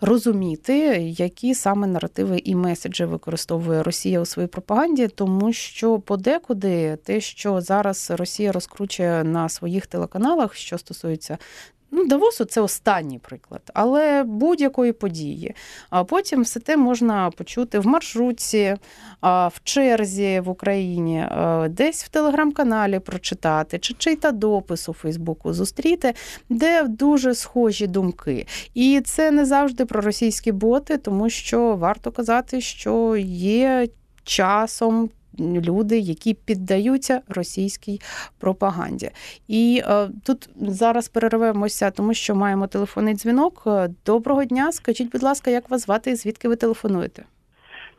розуміти, 0.00 0.74
які 1.18 1.54
саме 1.54 1.86
наративи 1.86 2.38
і 2.44 2.54
меседжі 2.54 3.04
використовує 3.04 3.82
Росія 3.82 4.20
у 4.20 4.24
своїй 4.24 4.48
пропаганді, 4.48 5.08
тому 5.08 5.52
що 5.52 5.98
подекуди 5.98 6.96
те, 6.96 7.20
що 7.20 7.60
зараз 7.60 8.10
Росія 8.10 8.52
розкручує 8.52 9.24
на 9.24 9.48
своїх 9.48 9.86
телеканалах, 9.86 10.54
що 10.54 10.78
стосується 10.78 11.38
Ну, 11.94 12.04
Давосу 12.06 12.44
це 12.44 12.60
останній 12.60 13.18
приклад, 13.18 13.62
але 13.74 14.22
будь-якої 14.22 14.92
події. 14.92 15.54
А 15.90 16.04
потім 16.04 16.42
все 16.42 16.60
те 16.60 16.76
можна 16.76 17.30
почути 17.30 17.78
в 17.78 17.86
маршрутці, 17.86 18.76
в 19.22 19.52
черзі 19.64 20.40
в 20.40 20.48
Україні, 20.48 21.26
десь 21.68 22.04
в 22.04 22.08
телеграм-каналі 22.08 22.98
прочитати, 22.98 23.78
чи 23.78 23.94
чийта 23.94 24.32
допис 24.32 24.88
у 24.88 24.92
Фейсбуку 24.92 25.52
зустріти, 25.52 26.14
де 26.48 26.82
дуже 26.82 27.34
схожі 27.34 27.86
думки. 27.86 28.46
І 28.74 29.00
це 29.04 29.30
не 29.30 29.46
завжди 29.46 29.84
про 29.84 30.00
російські 30.00 30.52
боти, 30.52 30.96
тому 30.96 31.30
що 31.30 31.76
варто 31.76 32.12
казати, 32.12 32.60
що 32.60 33.16
є 33.26 33.88
часом 34.24 35.10
люди, 35.40 35.98
які 35.98 36.34
піддаються 36.34 37.20
російській 37.28 37.98
пропаганді. 38.40 39.10
І 39.48 39.82
е, 39.84 40.08
тут 40.26 40.48
зараз 40.56 41.08
перервемося, 41.08 41.90
тому 41.90 42.14
що 42.14 42.34
маємо 42.34 42.66
телефонний 42.66 43.14
дзвінок. 43.14 43.66
Доброго 44.06 44.44
дня. 44.44 44.72
Скажіть, 44.72 45.12
будь 45.12 45.22
ласка, 45.22 45.50
як 45.50 45.70
вас 45.70 45.84
звати 45.84 46.10
і 46.10 46.14
звідки 46.14 46.48
ви 46.48 46.56
телефонуєте? 46.56 47.24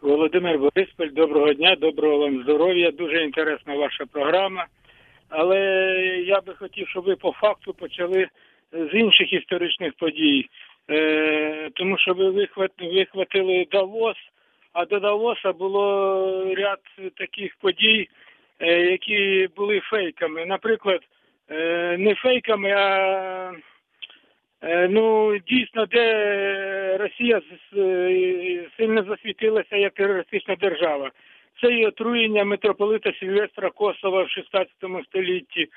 Володимир 0.02 0.60
Борисполь, 0.60 1.10
доброго 1.16 1.54
дня, 1.54 1.76
доброго 1.82 2.18
вам 2.18 2.44
здоров'я. 2.44 2.92
Дуже 2.92 3.24
інтересна 3.24 3.76
ваша 3.76 4.06
програма. 4.06 4.66
Але 5.30 5.60
я 6.28 6.42
би 6.42 6.54
хотів, 6.54 6.88
щоб 6.88 7.04
ви 7.04 7.16
по 7.16 7.32
факту 7.32 7.74
почали 7.74 8.28
з 8.72 8.94
інших 8.94 9.34
історичних 9.34 9.94
подій, 9.94 10.46
е, 10.90 11.70
тому 11.74 11.98
що 11.98 12.14
ви 12.14 12.30
вихват- 12.30 12.94
вихватили 12.94 13.66
Давос, 13.72 14.16
а 14.74 14.86
до 14.86 15.00
Давоса 15.00 15.54
було 15.54 16.56
ряд 16.58 16.80
таких 17.18 17.56
подій, 17.56 18.10
е, 18.60 18.82
які 18.92 19.50
були 19.56 19.80
фейками. 19.80 20.46
Наприклад, 20.46 21.02
е, 21.50 21.98
не 21.98 22.16
фейками, 22.16 22.72
а 22.72 23.54
Е, 24.64 24.88
Ну, 24.88 25.38
дійсно, 25.48 25.86
де 25.86 26.98
Росія 26.98 27.42
сильно 28.78 29.04
засвітилася 29.04 29.76
як 29.78 29.94
терористична 29.94 30.56
держава. 30.56 31.12
Це 31.62 31.68
і 31.68 31.86
отруєння 31.86 32.44
митрополита 32.44 33.14
Сильвестра 33.20 33.70
Косова 33.70 34.24
в 34.24 34.30
16 34.30 34.72
столітті, 35.06 35.68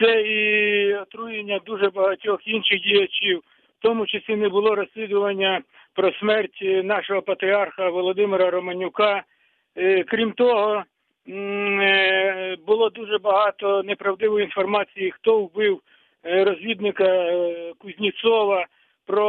це 0.00 0.22
і 0.22 0.94
отруєння 0.94 1.60
дуже 1.66 1.90
багатьох 1.90 2.46
інших 2.46 2.80
діячів, 2.80 3.42
в 3.80 3.82
тому 3.82 4.06
числі 4.06 4.36
не 4.36 4.48
було 4.48 4.74
розслідування 4.74 5.60
про 5.94 6.12
смерть 6.12 6.62
нашого 6.84 7.22
патріарха 7.22 7.88
Володимира 7.88 8.50
Романюка. 8.50 9.22
Е, 9.76 10.04
Крім 10.04 10.32
того, 10.32 10.84
е, 11.28 12.56
було 12.66 12.90
дуже 12.90 13.18
багато 13.18 13.82
неправдивої 13.82 14.44
інформації, 14.44 15.10
хто 15.10 15.40
вбив 15.40 15.80
е, 16.24 16.44
розвідника 16.44 17.04
е, 17.04 17.72
Кузнєцова, 17.78 18.66
про 19.06 19.26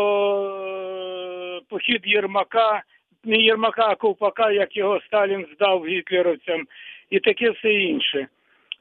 е, 1.57 1.61
похід 1.69 2.01
Єрмака, 2.05 2.83
не 3.23 3.37
Єрмака, 3.37 3.87
а 3.89 3.95
Ковпака, 3.95 4.51
як 4.51 4.77
його 4.77 5.01
Сталін 5.01 5.47
здав 5.55 5.85
гітлеровцям, 5.85 6.67
і 7.09 7.19
таке 7.19 7.49
все 7.49 7.73
інше. 7.73 8.27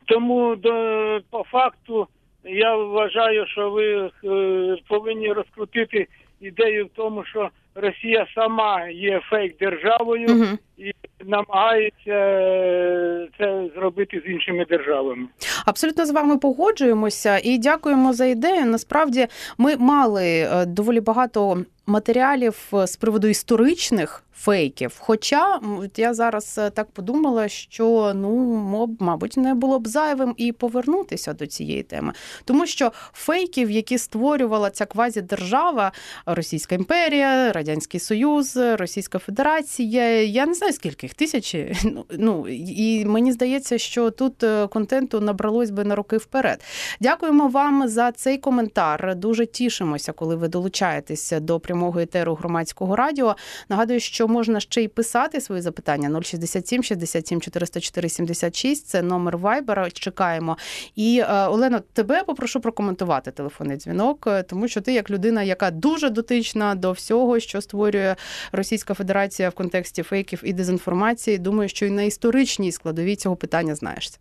Тому 0.07 0.57
до, 0.57 1.21
по 1.31 1.45
факту 1.45 2.09
я 2.45 2.77
вважаю, 2.77 3.47
що 3.47 3.71
ви 3.71 4.11
е, 4.25 4.77
повинні 4.89 5.33
розкрутити 5.33 6.07
ідею 6.41 6.87
в 6.87 6.89
тому, 6.97 7.25
що 7.25 7.49
Росія 7.75 8.27
сама 8.35 8.89
є 8.89 9.21
фейк 9.31 9.59
державою 9.59 10.27
Угу. 10.31 10.47
і 10.77 10.93
намагається 11.25 12.13
е, 12.13 13.29
це 13.39 13.69
зробити 13.75 14.23
з 14.27 14.31
іншими 14.31 14.65
державами. 14.65 15.27
Абсолютно 15.67 16.07
з 16.07 16.11
вами 16.11 16.39
погоджуємося 16.39 17.41
і 17.45 17.59
дякуємо 17.59 18.13
за 18.13 18.27
ідею. 18.27 18.67
Насправді 18.67 19.27
ми 19.59 19.77
мали 19.77 20.27
е, 20.27 20.67
доволі 20.67 21.01
багато 21.01 21.65
матеріалів 21.87 22.69
з 22.73 22.97
приводу 22.97 23.29
історичних 23.29 24.25
фейків. 24.41 24.97
Хоча 24.99 25.61
я 25.97 26.15
зараз 26.15 26.59
е, 26.59 26.71
так 26.71 26.91
подумала, 26.91 27.49
що 27.49 28.13
ну 28.15 28.31
моб, 28.55 28.91
мабуть, 29.03 29.37
не 29.37 29.55
було 29.55 29.79
б 29.79 29.89
зайвим 29.89 30.35
і 30.37 30.53
повернутися 30.53 31.33
до 31.33 31.47
цієї 31.47 31.83
теми, 31.83 32.13
тому 32.45 32.67
що 32.67 32.93
фейків, 33.13 33.71
які 33.71 33.99
створювала 33.99 34.71
ця 34.71 34.87
квазідержава, 34.87 35.93
Російська 36.27 36.75
імперія, 36.75 37.53
Радянський 37.53 38.01
Союз, 38.01 38.57
Російська 38.57 39.19
Федерація, 39.19 40.23
я 40.23 40.47
не 40.47 40.55
знаю 40.55 40.73
скільки 40.73 41.07
їх 41.07 41.15
тисячі. 41.15 41.77
Ну, 41.91 42.05
Ну 42.31 42.49
і 42.49 43.05
мені 43.05 43.33
здається, 43.33 43.79
що 43.79 44.11
тут 44.11 44.43
е, 44.43 44.67
контенту 44.67 45.21
набралось 45.21 45.71
би 45.71 45.85
на 45.85 45.95
роки 45.95 46.17
вперед. 46.17 46.65
Дякуємо 47.01 47.49
вам 47.49 47.89
за 47.89 48.13
цей 48.13 48.39
коментар. 48.39 49.15
Дуже 49.17 49.47
тішимося, 49.47 50.13
коли 50.13 50.37
ви 50.37 50.49
долучаєтеся 50.49 51.41
до 51.41 51.61
прямого 51.61 52.01
етеру 52.01 52.35
громадського 52.35 52.97
радіо. 52.97 53.37
Нагадую, 53.69 54.01
що 54.01 54.29
можна 54.31 54.61
ще 54.61 54.83
й 54.83 54.89
писати 54.89 55.41
свої 55.41 55.63
запитання 55.63 56.23
067 56.23 56.83
67 56.83 57.41
404 57.41 58.09
76. 58.09 58.87
Це 58.87 59.03
номер 59.03 59.39
Вайбера. 59.39 59.91
Чекаємо. 59.91 60.57
І 60.97 61.23
е, 61.29 61.47
Олено, 61.47 61.81
тебе 61.93 62.25
попрошу 62.25 62.61
прокоментувати 62.61 63.31
телефонний 63.31 63.77
дзвінок, 63.77 64.27
е, 64.27 64.43
тому 64.43 64.69
що 64.69 64.81
ти, 64.81 64.93
як 64.93 65.11
людина, 65.11 65.43
яка 65.43 65.71
дуже 65.71 66.11
дотична 66.11 66.75
до 66.75 66.93
всього, 66.93 67.41
що 67.41 67.61
створює 67.61 68.17
Російська 68.53 68.95
Федерація 68.95 69.49
в 69.49 69.53
контексті 69.53 70.03
фейків 70.03 70.41
і 70.45 70.53
дезінформації, 70.53 71.39
думаю, 71.39 71.69
що 71.69 71.87
і 71.87 71.91
на 71.91 72.03
історичній 72.03 72.73
складовій 72.73 73.17
цього 73.17 73.37
питання 73.37 73.75
знаєшся. 73.75 74.19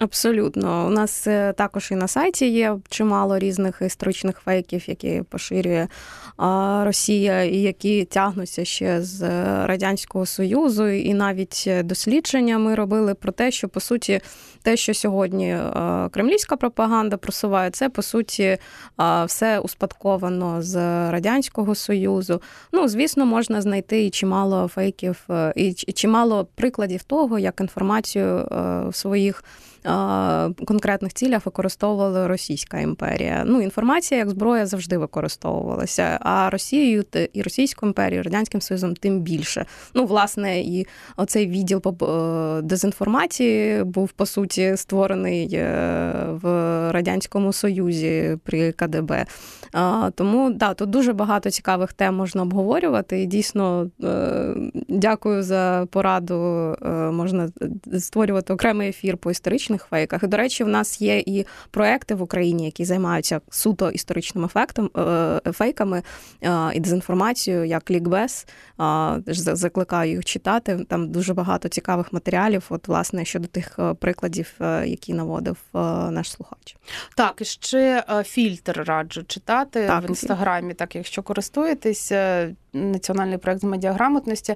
Абсолютно, 0.00 0.86
у 0.86 0.90
нас 0.90 1.26
е, 1.26 1.52
також 1.52 1.90
і 1.90 1.94
на 1.94 2.08
сайті 2.08 2.48
є 2.48 2.76
чимало 2.88 3.38
різних 3.38 3.82
історичних 3.86 4.38
фейків, 4.38 4.88
які 4.88 5.22
поширює 5.28 5.88
Росія, 6.84 7.42
і 7.42 7.56
які 7.56 8.04
тягнуться 8.04 8.64
ще 8.64 9.02
з 9.02 9.22
е, 9.22 9.66
радянського 9.66 10.26
союзу. 10.26 10.88
І 10.88 11.14
навіть 11.14 11.64
е, 11.66 11.82
дослідження 11.82 12.58
ми 12.58 12.74
робили 12.74 13.14
про 13.14 13.32
те, 13.32 13.50
що 13.50 13.68
по 13.68 13.80
суті 13.80 14.20
те, 14.62 14.76
що 14.76 14.94
сьогодні 14.94 15.58
кремлівська 16.10 16.56
пропаганда 16.56 17.16
просуває, 17.16 17.70
це 17.70 17.88
по 17.88 18.02
суті 18.02 18.58
все 19.26 19.58
успадковано 19.58 20.62
з 20.62 20.76
радянського 21.10 21.74
союзу. 21.74 22.42
Ну, 22.72 22.88
звісно, 22.88 23.26
можна 23.26 23.60
знайти 23.62 24.04
і 24.06 24.10
чимало 24.10 24.68
фейків, 24.68 25.26
і 25.56 25.72
чимало 25.72 26.44
прикладів 26.54 27.02
того, 27.02 27.38
як 27.38 27.60
інформацію 27.60 28.48
в 28.88 28.92
своїх 28.92 29.44
конкретних 30.66 31.14
цілях 31.14 31.46
використовувала 31.46 32.28
Російська 32.28 32.80
імперія. 32.80 33.42
Ну, 33.46 33.62
інформація 33.62 34.20
як 34.20 34.30
зброя 34.30 34.66
завжди 34.66 34.98
використовувалася, 34.98 36.18
а 36.20 36.50
Росією 36.50 37.04
і 37.32 37.42
Російською 37.42 37.90
імперією, 37.90 38.22
Радянським 38.22 38.60
Союзом 38.60 38.94
тим 38.94 39.20
більше. 39.20 39.66
Ну, 39.94 40.04
власне, 40.04 40.60
і 40.60 40.86
оцей 41.16 41.46
відділ 41.46 41.82
е, 42.02 42.62
дезінформації 42.62 43.84
був 43.84 44.12
по 44.12 44.26
суті 44.26 44.76
створений 44.76 45.54
е, 45.54 46.12
в 46.42 46.46
Радянському 46.92 47.52
Союзі 47.52 48.38
при 48.44 48.72
КДБ. 48.72 49.26
Тому 50.14 50.50
да, 50.50 50.74
тут 50.74 50.90
дуже 50.90 51.12
багато 51.12 51.50
цікавих 51.50 51.92
тем 51.92 52.14
можна 52.14 52.42
обговорювати. 52.42 53.22
І 53.22 53.26
дійсно 53.26 53.90
е, 54.04 54.54
дякую 54.88 55.42
за 55.42 55.86
пораду. 55.90 56.76
Можна 57.12 57.48
створювати 57.98 58.52
окремий 58.52 58.88
ефір 58.88 59.16
по 59.16 59.30
історичних 59.70 59.84
фейках. 59.90 60.22
І, 60.22 60.26
до 60.26 60.36
речі, 60.36 60.64
в 60.64 60.68
нас 60.68 61.00
є 61.00 61.18
і 61.18 61.46
проекти 61.70 62.14
в 62.14 62.22
Україні, 62.22 62.64
які 62.64 62.84
займаються 62.84 63.40
суто 63.50 63.90
історичним 63.90 64.44
ефектом, 64.44 64.90
е, 64.96 65.52
фейками 65.52 66.02
е, 66.42 66.70
і 66.74 66.80
дезінформацією, 66.80 67.64
як 67.64 67.90
Лікбез. 67.90 68.46
Закликаю 69.26 70.10
їх 70.10 70.24
читати. 70.24 70.86
Там 70.88 71.08
дуже 71.08 71.34
багато 71.34 71.68
цікавих 71.68 72.12
матеріалів, 72.12 72.66
от 72.70 72.88
власне 72.88 73.24
щодо 73.24 73.48
тих 73.48 73.78
е, 73.78 73.94
прикладів, 73.94 74.52
е, 74.60 74.86
які 74.86 75.14
наводив 75.14 75.56
е, 75.74 75.78
наш 76.10 76.30
слухач. 76.30 76.76
Так, 77.16 77.40
і 77.40 77.44
ще 77.44 78.04
е, 78.10 78.22
фільтр 78.24 78.84
раджу 78.86 79.22
читати 79.26 79.86
Так, 79.86 80.04
в 80.04 80.08
інстаграмі. 80.08 80.74
Так, 80.74 80.96
якщо 80.96 81.22
користуєтесь, 81.22 82.12
е, 82.12 82.54
національний 82.72 83.38
проект 83.38 83.60
з 83.60 83.64
медіаграмотності, 83.64 84.54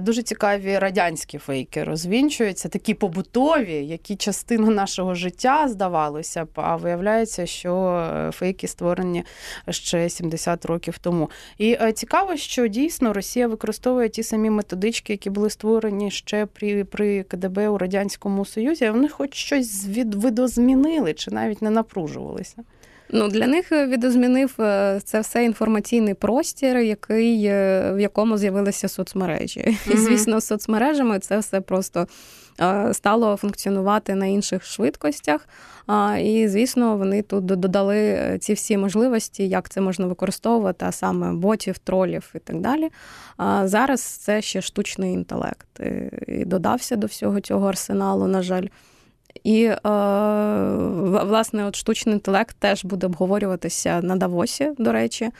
дуже 0.00 0.22
цікаві 0.22 0.78
радянські 0.78 1.38
фейки 1.38 1.84
розвінчуються, 1.84 2.68
такі 2.68 2.94
побутові, 2.94 3.86
які 3.86 4.16
частина 4.16 4.70
нашого 4.70 5.14
життя 5.14 5.68
здавалося 5.68 6.44
б, 6.44 6.48
а 6.54 6.76
виявляється, 6.76 7.46
що 7.46 7.74
е, 8.16 8.30
фейки 8.32 8.68
створені 8.68 9.24
ще 9.68 10.08
70 10.08 10.64
років 10.64 10.98
тому. 10.98 11.30
І 11.58 11.76
е, 11.80 11.92
цікаво, 11.92 12.36
що 12.36 12.66
дійсно 12.66 13.12
Росія 13.12 13.48
використовує 13.48 14.08
ті 14.08 14.22
самі 14.22 14.50
методички, 14.50 15.12
які 15.12 15.30
були 15.30 15.50
створені 15.50 16.10
ще 16.10 16.46
при, 16.46 16.84
при 16.84 17.22
КДБ 17.22 17.68
у 17.68 17.78
радянському 17.78 18.44
Союзі. 18.44 18.90
Вони 18.90 19.08
хоч 19.08 19.34
щось 19.34 19.86
від 19.86 20.14
видозмінили 20.14 21.14
чи 21.14 21.30
навіть 21.30 21.62
не 21.62 21.70
напружувалися. 21.70 22.56
Ну 23.12 23.28
для 23.28 23.46
них 23.46 23.72
е, 23.72 23.86
відозмінив 23.86 24.54
е, 24.60 25.00
це 25.04 25.20
все 25.20 25.44
інформаційний 25.44 26.14
простір, 26.14 26.78
який 26.78 27.44
е, 27.44 27.92
в 27.92 28.00
якому 28.00 28.38
з'явилися 28.38 28.88
соцмережі. 28.88 29.76
І 29.92 29.96
звісно, 29.96 30.40
з 30.40 30.46
соцмережами 30.46 31.18
це 31.18 31.38
все 31.38 31.60
просто 31.60 32.06
стало 32.92 33.36
функціонувати 33.36 34.14
на 34.14 34.26
інших 34.26 34.64
швидкостях. 34.64 35.48
І 36.20 36.48
звісно, 36.48 36.96
вони 36.96 37.22
тут 37.22 37.44
додали 37.44 38.38
ці 38.40 38.52
всі 38.52 38.76
можливості, 38.76 39.48
як 39.48 39.68
це 39.68 39.80
можна 39.80 40.06
використовувати, 40.06 40.86
а 40.88 40.92
саме 40.92 41.32
ботів, 41.32 41.78
тролів 41.78 42.30
і 42.34 42.38
так 42.38 42.60
далі. 42.60 42.88
А 43.36 43.68
зараз 43.68 44.00
це 44.00 44.42
ще 44.42 44.62
штучний 44.62 45.12
інтелект. 45.12 45.80
І 46.26 46.44
додався 46.44 46.96
до 46.96 47.06
всього 47.06 47.40
цього 47.40 47.68
арсеналу, 47.68 48.26
на 48.26 48.42
жаль. 48.42 48.66
І 49.44 49.64
е, 49.64 49.78
власне, 51.24 51.64
от 51.64 51.76
штучний 51.76 52.14
інтелект 52.14 52.56
теж 52.58 52.84
буде 52.84 53.06
обговорюватися 53.06 54.00
на 54.02 54.16
Давосі, 54.16 54.70
до 54.78 54.92
речі 54.92 55.30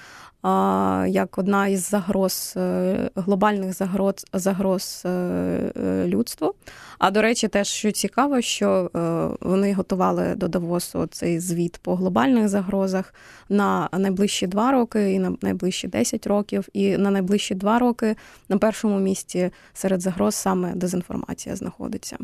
як 1.08 1.38
одна 1.38 1.68
із 1.68 1.88
загроз 1.88 2.54
е, 2.56 3.10
глобальних 3.14 3.72
загроз 3.72 4.26
загроз 4.32 5.02
е, 5.06 5.08
е, 5.08 6.04
людству. 6.06 6.54
А 6.98 7.10
до 7.10 7.22
речі, 7.22 7.48
теж 7.48 7.68
що 7.68 7.90
цікаво, 7.90 8.40
що 8.40 8.90
вони 9.40 9.74
готували 9.74 10.34
до 10.34 10.48
Давосу 10.48 11.06
цей 11.06 11.40
звіт 11.40 11.78
по 11.82 11.94
глобальних 11.96 12.48
загрозах 12.48 13.14
на 13.48 13.88
найближчі 13.92 14.46
два 14.46 14.72
роки 14.72 15.12
і 15.12 15.18
на 15.18 15.36
найближчі 15.42 15.88
10 15.88 16.26
років. 16.26 16.68
І 16.72 16.96
на 16.96 17.10
найближчі 17.10 17.54
два 17.54 17.78
роки 17.78 18.16
на 18.48 18.58
першому 18.58 18.98
місці 18.98 19.50
серед 19.72 20.00
загроз 20.00 20.34
саме 20.34 20.74
дезінформація 20.74 21.56
знаходиться. 21.56 22.18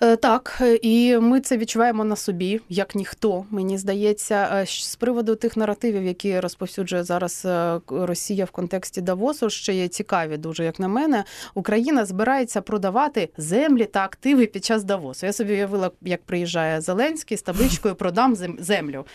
Е, 0.00 0.16
так, 0.16 0.62
і 0.82 1.18
ми 1.18 1.40
це 1.40 1.56
відчуваємо 1.56 2.04
на 2.04 2.16
собі, 2.16 2.60
як 2.68 2.94
ніхто. 2.94 3.44
Мені 3.50 3.78
здається, 3.78 4.50
е, 4.52 4.66
з 4.66 4.96
приводу 4.96 5.34
тих 5.36 5.56
наративів, 5.56 6.04
які 6.04 6.40
розповсюджує 6.40 7.04
зараз 7.04 7.42
е, 7.46 7.80
Росія 7.88 8.44
в 8.44 8.50
контексті 8.50 9.00
Давосу, 9.00 9.50
ще 9.50 9.74
є 9.74 9.88
цікаві, 9.88 10.36
дуже 10.36 10.64
як 10.64 10.80
на 10.80 10.88
мене. 10.88 11.24
Україна 11.54 12.04
збирається 12.04 12.60
продавати 12.60 13.28
землі 13.36 13.84
та 13.84 14.04
активи 14.04 14.46
під 14.46 14.64
час 14.64 14.84
Давосу. 14.84 15.26
Я 15.26 15.32
собі 15.32 15.52
уявила, 15.52 15.90
як 16.02 16.22
приїжджає 16.22 16.80
Зеленський 16.80 17.36
з 17.36 17.42
табличкою 17.42 17.94
Продам 17.94 18.36
землю. 18.58 19.06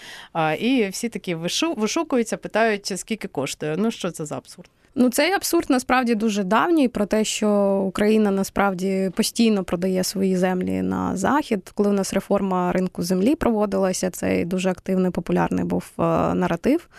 І 0.59 0.87
всі 0.91 1.09
такі 1.09 1.35
вишукуються, 1.75 2.37
питають, 2.37 2.93
скільки 2.95 3.27
коштує. 3.27 3.75
Ну 3.77 3.91
що 3.91 4.11
це 4.11 4.25
за 4.25 4.37
абсурд? 4.37 4.69
Ну, 4.95 5.09
цей 5.09 5.31
абсурд 5.31 5.69
насправді 5.69 6.15
дуже 6.15 6.43
давній 6.43 6.87
про 6.87 7.05
те, 7.05 7.23
що 7.23 7.49
Україна 7.87 8.31
насправді 8.31 9.11
постійно 9.15 9.63
продає 9.63 10.03
свої 10.03 10.37
землі 10.37 10.81
на 10.81 11.17
захід. 11.17 11.71
Коли 11.75 11.89
у 11.89 11.93
нас 11.93 12.13
реформа 12.13 12.71
ринку 12.71 13.03
землі 13.03 13.35
проводилася, 13.35 14.09
цей 14.09 14.45
дуже 14.45 14.69
активний 14.69 15.11
популярний 15.11 15.65
був 15.65 15.85
е, 15.99 16.01
наратив. 16.33 16.89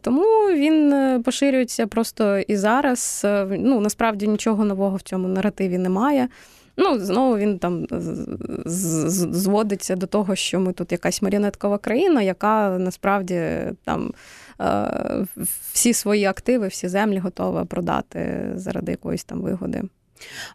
Тому 0.00 0.22
він 0.54 0.92
е, 0.92 1.20
поширюється 1.24 1.86
просто 1.86 2.38
і 2.38 2.56
зараз. 2.56 3.22
Е, 3.24 3.46
ну 3.58 3.80
насправді 3.80 4.28
нічого 4.28 4.64
нового 4.64 4.96
в 4.96 5.02
цьому 5.02 5.28
наративі 5.28 5.78
немає. 5.78 6.28
Ну, 6.76 6.98
знову 6.98 7.36
він 7.36 7.58
там 7.58 7.86
зводиться 8.66 9.96
до 9.96 10.06
того, 10.06 10.36
що 10.36 10.60
ми 10.60 10.72
тут 10.72 10.92
якась 10.92 11.22
маріонеткова 11.22 11.78
країна, 11.78 12.22
яка 12.22 12.78
насправді 12.78 13.42
там 13.84 14.12
всі 15.72 15.92
свої 15.94 16.24
активи, 16.24 16.68
всі 16.68 16.88
землі 16.88 17.18
готова 17.18 17.64
продати 17.64 18.52
заради 18.54 18.92
якоїсь 18.92 19.24
там 19.24 19.40
вигоди. 19.40 19.82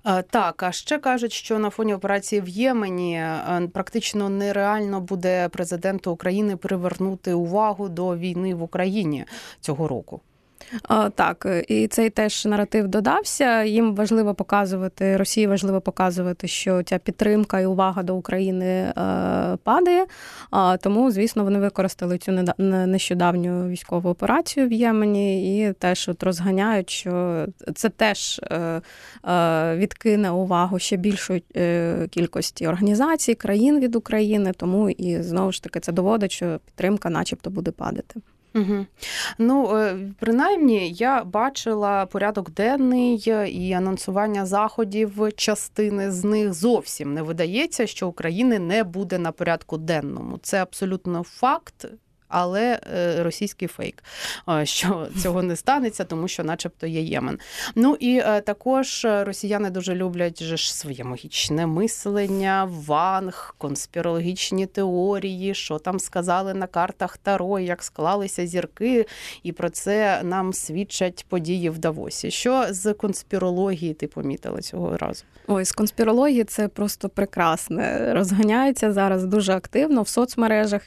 Е, 0.06 0.22
так, 0.22 0.64
а 0.64 0.72
ще 0.72 0.98
кажуть, 0.98 1.32
що 1.32 1.60
на 1.60 1.70
фоні 1.70 1.94
операції 1.94 2.42
в 2.42 2.50
Ємені 2.50 3.16
е, 3.16 3.70
практично 3.74 4.30
нереально 4.30 5.02
буде 5.02 5.50
президенту 5.50 6.12
України 6.12 6.58
привернути 6.58 7.34
увагу 7.34 7.90
до 7.90 8.18
війни 8.18 8.56
в 8.56 8.64
Україні 8.64 9.26
цього 9.60 9.88
року. 9.88 10.22
Так, 11.16 11.64
і 11.68 11.88
цей 11.88 12.10
теж 12.10 12.46
наратив 12.46 12.88
додався. 12.88 13.64
Їм 13.64 13.96
важливо 13.96 14.36
показувати, 14.36 15.18
Росії 15.18 15.48
важливо 15.48 15.82
показувати, 15.82 16.48
що 16.48 16.84
ця 16.84 16.98
підтримка 16.98 17.60
і 17.60 17.66
увага 17.66 18.04
до 18.04 18.16
України 18.16 18.66
е, 18.66 18.94
падає. 19.64 20.06
Тому, 20.82 21.12
звісно, 21.12 21.44
вони 21.44 21.60
використали 21.60 22.18
цю 22.18 22.46
нещодавню 22.58 23.68
військову 23.68 24.10
операцію 24.10 24.68
в 24.68 24.72
Ємені 24.72 25.60
і 25.60 25.74
теж 25.74 26.10
от 26.10 26.24
розганяють, 26.24 26.90
що 26.90 27.46
це 27.76 27.90
теж 27.90 28.42
е, 28.44 28.82
е, 29.28 29.76
відкине 29.76 30.32
увагу 30.32 30.80
ще 30.80 30.98
більшої 30.98 31.44
кількості 32.10 32.68
організацій, 32.68 33.36
країн 33.36 33.80
від 33.80 33.96
України. 33.96 34.52
Тому 34.58 34.90
і 34.90 35.22
знову 35.22 35.52
ж 35.52 35.64
таки 35.64 35.80
це 35.80 35.92
доводить, 35.92 36.32
що 36.32 36.60
підтримка, 36.66 37.10
начебто, 37.10 37.50
буде 37.50 37.72
падати. 37.72 38.22
Угу. 38.56 38.86
Ну, 39.38 39.78
е, 39.78 39.98
принаймні, 40.20 40.92
я 40.92 41.24
бачила 41.24 42.06
порядок 42.06 42.52
денний 42.52 43.18
і 43.48 43.74
анонсування 43.74 44.46
заходів. 44.46 45.30
Частини 45.36 46.12
з 46.12 46.24
них 46.24 46.54
зовсім 46.54 47.14
не 47.14 47.22
видається, 47.22 47.88
що 47.88 48.08
України 48.08 48.60
не 48.60 48.84
буде 48.84 49.18
на 49.18 49.32
порядку 49.32 49.78
денному. 49.78 50.40
Це 50.42 50.62
абсолютно 50.62 51.24
факт 51.24 51.86
але 52.28 52.80
е, 52.94 53.24
російський 53.24 53.68
фейк, 53.68 54.04
е, 54.50 54.66
що 54.66 55.08
цього 55.22 55.44
не 55.44 55.56
станеться, 55.56 56.04
тому 56.04 56.28
що, 56.28 56.44
начебто, 56.44 56.88
є 56.88 57.02
Ємен. 57.02 57.40
Ну 57.76 57.98
і 58.00 58.18
е, 58.18 58.42
також 58.42 59.08
росіяни 59.10 59.70
дуже 59.70 59.96
люблять 59.96 60.44
же 60.44 60.58
ж 60.58 60.76
своє 60.76 61.04
магічне 61.04 61.68
мислення, 61.68 62.70
ванг, 62.72 63.56
конспірологічні 63.58 64.66
теорії, 64.66 65.56
що 65.56 65.80
там 65.80 66.00
сказали 66.00 66.54
на 66.54 66.68
картах 66.68 67.18
Таро, 67.18 67.60
як 67.60 67.84
склалися 67.84 68.48
зірки, 68.48 69.06
і 69.44 69.52
про 69.52 69.70
це 69.70 70.22
нам 70.24 70.54
свідчать 70.54 71.26
події 71.30 71.70
в 71.70 71.78
Давосі. 71.78 72.32
Що 72.32 72.66
з 72.70 72.94
конспірології 72.94 73.94
ти 73.94 74.08
помітила 74.08 74.62
цього 74.62 74.98
разу? 74.98 75.24
Ой, 75.48 75.66
з 75.66 75.72
конспірології 75.72 76.44
це 76.44 76.68
просто 76.68 77.10
прекрасне. 77.10 78.14
Розганяється 78.14 78.94
зараз 78.94 79.26
дуже 79.26 79.54
активно 79.54 80.02
в 80.02 80.08
соцмережах 80.08 80.82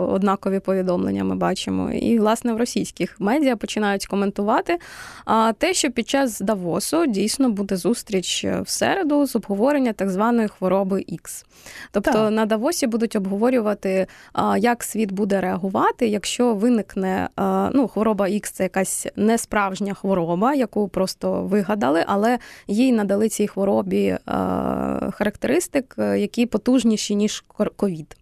однакові 0.00 0.60
повідомлення 0.68 1.24
ми 1.24 1.36
бачимо. 1.36 1.90
І, 1.90 2.18
власне, 2.18 2.52
в 2.52 2.56
російських 2.56 3.16
медіа 3.18 3.56
починають 3.56 4.06
коментувати 4.06 4.78
а 5.24 5.52
те, 5.58 5.74
що 5.74 5.90
під 5.90 6.08
час 6.08 6.40
Давосу 6.40 7.06
дійсно 7.06 7.50
буде 7.50 7.76
зустріч 7.76 8.44
в 8.44 8.68
середу 8.68 9.26
з 9.26 9.36
обговорення 9.36 9.92
так 9.92 10.10
званої 10.10 10.48
хвороби 10.48 10.98
X. 10.98 11.44
Тобто 11.92 12.12
так. 12.12 12.30
на 12.30 12.46
Давосі 12.46 12.86
будуть 12.86 13.16
обговорювати, 13.16 14.06
як 14.58 14.84
світ 14.84 15.12
буде 15.12 15.40
реагувати, 15.40 16.08
якщо 16.08 16.54
виникне 16.54 17.28
ну, 17.72 17.88
хвороба 17.88 18.26
X 18.26 18.52
це 18.52 18.62
якась 18.62 19.06
несправжня 19.16 19.94
хвороба, 19.94 20.54
яку 20.54 20.88
просто 20.88 21.42
вигадали, 21.42 22.04
але 22.06 22.38
їй 22.66 22.92
надали 22.92 23.28
цій 23.28 23.46
хворобі 23.46 24.16
характеристик, 25.12 25.94
які 25.98 26.46
потужніші 26.46 27.14
ніж 27.14 27.44
ковід. 27.76 28.16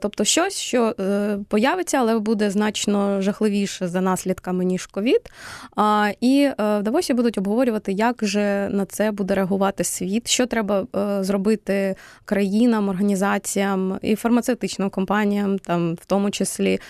Тобто 0.00 0.24
щось, 0.24 0.58
що 0.58 0.94
е, 1.80 1.86
появиться, 1.86 1.98
але 1.98 2.18
буде 2.18 2.50
значно 2.50 3.22
жахливіше 3.22 3.88
за 3.88 4.00
наслідками 4.00 4.64
ніж 4.64 4.86
ковід. 4.86 5.30
І 6.20 6.48
е, 6.60 6.78
в 6.78 6.82
Давосі 6.82 7.14
будуть 7.14 7.38
обговорювати, 7.38 7.92
як 7.92 8.18
же 8.22 8.68
на 8.72 8.86
це 8.86 9.10
буде 9.10 9.34
реагувати 9.34 9.84
світ, 9.84 10.28
що 10.28 10.46
треба 10.46 10.86
е, 10.96 11.24
зробити 11.24 11.96
країнам, 12.24 12.88
організаціям 12.88 13.98
і 14.02 14.14
фармацевтичним 14.14 14.90
компаніям, 14.90 15.58
там 15.58 15.94
в 15.94 16.04
тому 16.06 16.30
числі, 16.30 16.80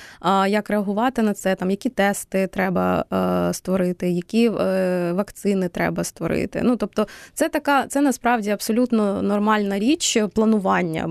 як 0.49 0.71
реагувати 0.71 1.23
на 1.23 1.35
це, 1.35 1.55
там 1.55 1.71
які 1.71 1.89
тести 1.89 2.47
треба 2.47 3.05
створити, 3.53 4.11
які 4.11 4.49
вакцини 4.49 5.69
треба 5.69 6.05
створити. 6.05 6.61
Ну 6.65 6.77
тобто, 6.77 7.07
це 7.35 7.49
така, 7.49 7.87
це 7.87 8.01
насправді 8.01 8.51
абсолютно 8.51 9.23
нормальна 9.23 9.79
річ 9.79 10.19
планування. 10.35 11.11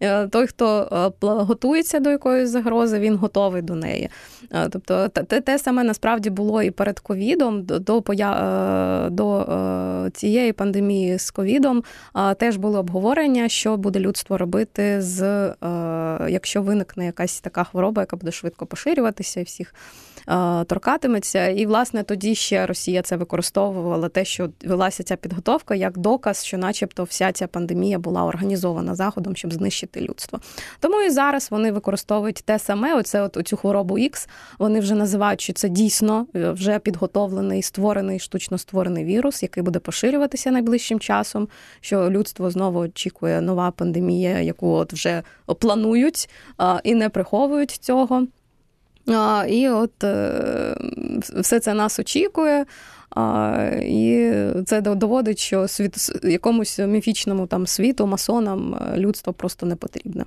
Той, 0.30 0.46
хто 0.46 1.12
готується 1.20 2.00
до 2.00 2.10
якоїсь 2.10 2.50
загрози, 2.50 2.91
він 2.98 3.16
готовий 3.16 3.62
до 3.62 3.74
неї. 3.74 4.08
Е, 4.50 4.68
тобто, 4.68 5.08
те, 5.08 5.40
те 5.40 5.58
саме 5.58 5.84
насправді 5.84 6.30
було 6.30 6.62
і 6.62 6.70
перед 6.70 7.00
ковідом, 7.00 7.62
до 7.64 7.78
до, 7.78 8.02
е, 8.12 9.10
до 9.10 9.40
е, 9.40 10.10
цієї 10.10 10.52
пандемії 10.52 11.18
з 11.18 11.30
ковідом 11.30 11.82
теж 12.36 12.56
були 12.56 12.78
обговорення, 12.78 13.48
що 13.48 13.76
буде 13.76 14.00
людство 14.00 14.38
робити, 14.38 15.02
з 15.02 15.46
якщо 16.28 16.62
виникне 16.62 17.06
якась 17.06 17.40
така 17.40 17.64
хвороба, 17.64 18.02
яка 18.02 18.16
буде 18.16 18.32
швидко 18.32 18.66
поширюватися 18.66 19.40
і 19.40 19.42
всіх. 19.42 19.74
Торкатиметься, 20.66 21.48
і 21.48 21.66
власне 21.66 22.02
тоді 22.02 22.34
ще 22.34 22.66
Росія 22.66 23.02
це 23.02 23.16
використовувала 23.16 24.08
те, 24.08 24.24
що 24.24 24.50
велася 24.64 25.02
ця 25.02 25.16
підготовка, 25.16 25.74
як 25.74 25.98
доказ, 25.98 26.44
що, 26.44 26.58
начебто, 26.58 27.04
вся 27.04 27.32
ця 27.32 27.46
пандемія 27.46 27.98
була 27.98 28.24
організована 28.24 28.94
заходом, 28.94 29.36
щоб 29.36 29.52
знищити 29.52 30.00
людство. 30.00 30.40
Тому 30.80 31.02
і 31.02 31.10
зараз 31.10 31.48
вони 31.50 31.72
використовують 31.72 32.42
те 32.44 32.58
саме, 32.58 32.94
оце 32.94 33.22
от 33.22 33.38
цю 33.44 33.56
хворобу 33.56 33.98
X, 33.98 34.28
Вони 34.58 34.80
вже 34.80 34.94
називають, 34.94 35.40
що 35.40 35.52
це 35.52 35.68
дійсно 35.68 36.26
е, 36.36 36.50
вже 36.50 36.78
підготовлений, 36.78 37.62
створений 37.62 38.18
штучно 38.18 38.58
створений 38.58 39.04
вірус, 39.04 39.42
який 39.42 39.62
буде 39.62 39.78
поширюватися 39.78 40.50
найближчим 40.50 41.00
часом. 41.00 41.48
Що 41.80 42.10
людство 42.10 42.50
знову 42.50 42.78
очікує 42.78 43.40
нова 43.40 43.70
пандемія, 43.70 44.40
яку 44.40 44.68
от 44.68 44.92
вже 44.92 45.22
планують 45.60 46.28
і 46.84 46.94
не 46.94 47.08
приховують 47.08 47.70
цього. 47.70 48.26
І 49.48 49.68
от 49.68 50.04
е, 50.04 50.76
все 51.36 51.60
це 51.60 51.74
нас 51.74 51.98
очікує. 51.98 52.64
І 53.82 54.32
це 54.66 54.80
доводить, 54.80 55.38
що 55.38 55.68
світ 55.68 55.94
якомусь 56.22 56.78
міфічному 56.78 57.46
там 57.46 57.66
світу, 57.66 58.06
масонам 58.06 58.80
людство 58.96 59.32
просто 59.32 59.66
не 59.66 59.76
потрібне. 59.76 60.24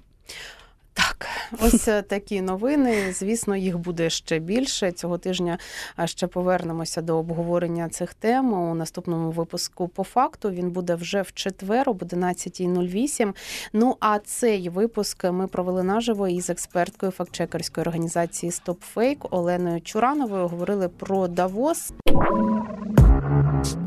Так, 1.18 1.30
ось 1.62 1.88
е, 1.88 2.02
такі 2.02 2.42
новини. 2.42 3.14
Звісно, 3.14 3.56
їх 3.56 3.78
буде 3.78 4.10
ще 4.10 4.40
більше. 4.40 4.92
Цього 4.92 5.18
тижня 5.18 5.58
ще 6.06 6.28
повернемося 6.28 7.02
до 7.02 7.18
обговорення 7.18 7.90
цих 7.90 8.14
тем 8.14 8.54
у 8.54 8.76
наступному 8.76 9.32
випуску. 9.32 9.88
По 9.88 10.04
факту 10.04 10.50
він 10.50 10.72
буде 10.72 10.96
вже 10.96 11.22
в 11.22 11.34
четвер 11.34 11.90
об 11.90 12.04
11.08. 12.04 13.34
Ну 13.74 13.98
а 14.00 14.20
цей 14.20 14.70
випуск 14.70 15.24
ми 15.24 15.48
провели 15.48 15.84
наживо 15.84 16.28
із 16.28 16.50
експерткою 16.50 17.12
фактчекерської 17.12 17.88
організації 17.88 18.52
StopFake 18.52 19.28
Оленою 19.32 19.82
Чурановою. 19.82 20.48
Говорили 20.48 20.90
про 20.90 21.28
Давос. 21.28 21.94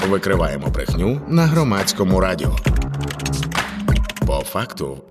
Викриваємо 0.08 0.66
брехню 0.66 1.20
на 1.28 1.46
громадському 1.46 2.20
радіо. 2.20 2.56
По 4.26 4.40
факту 4.40 5.02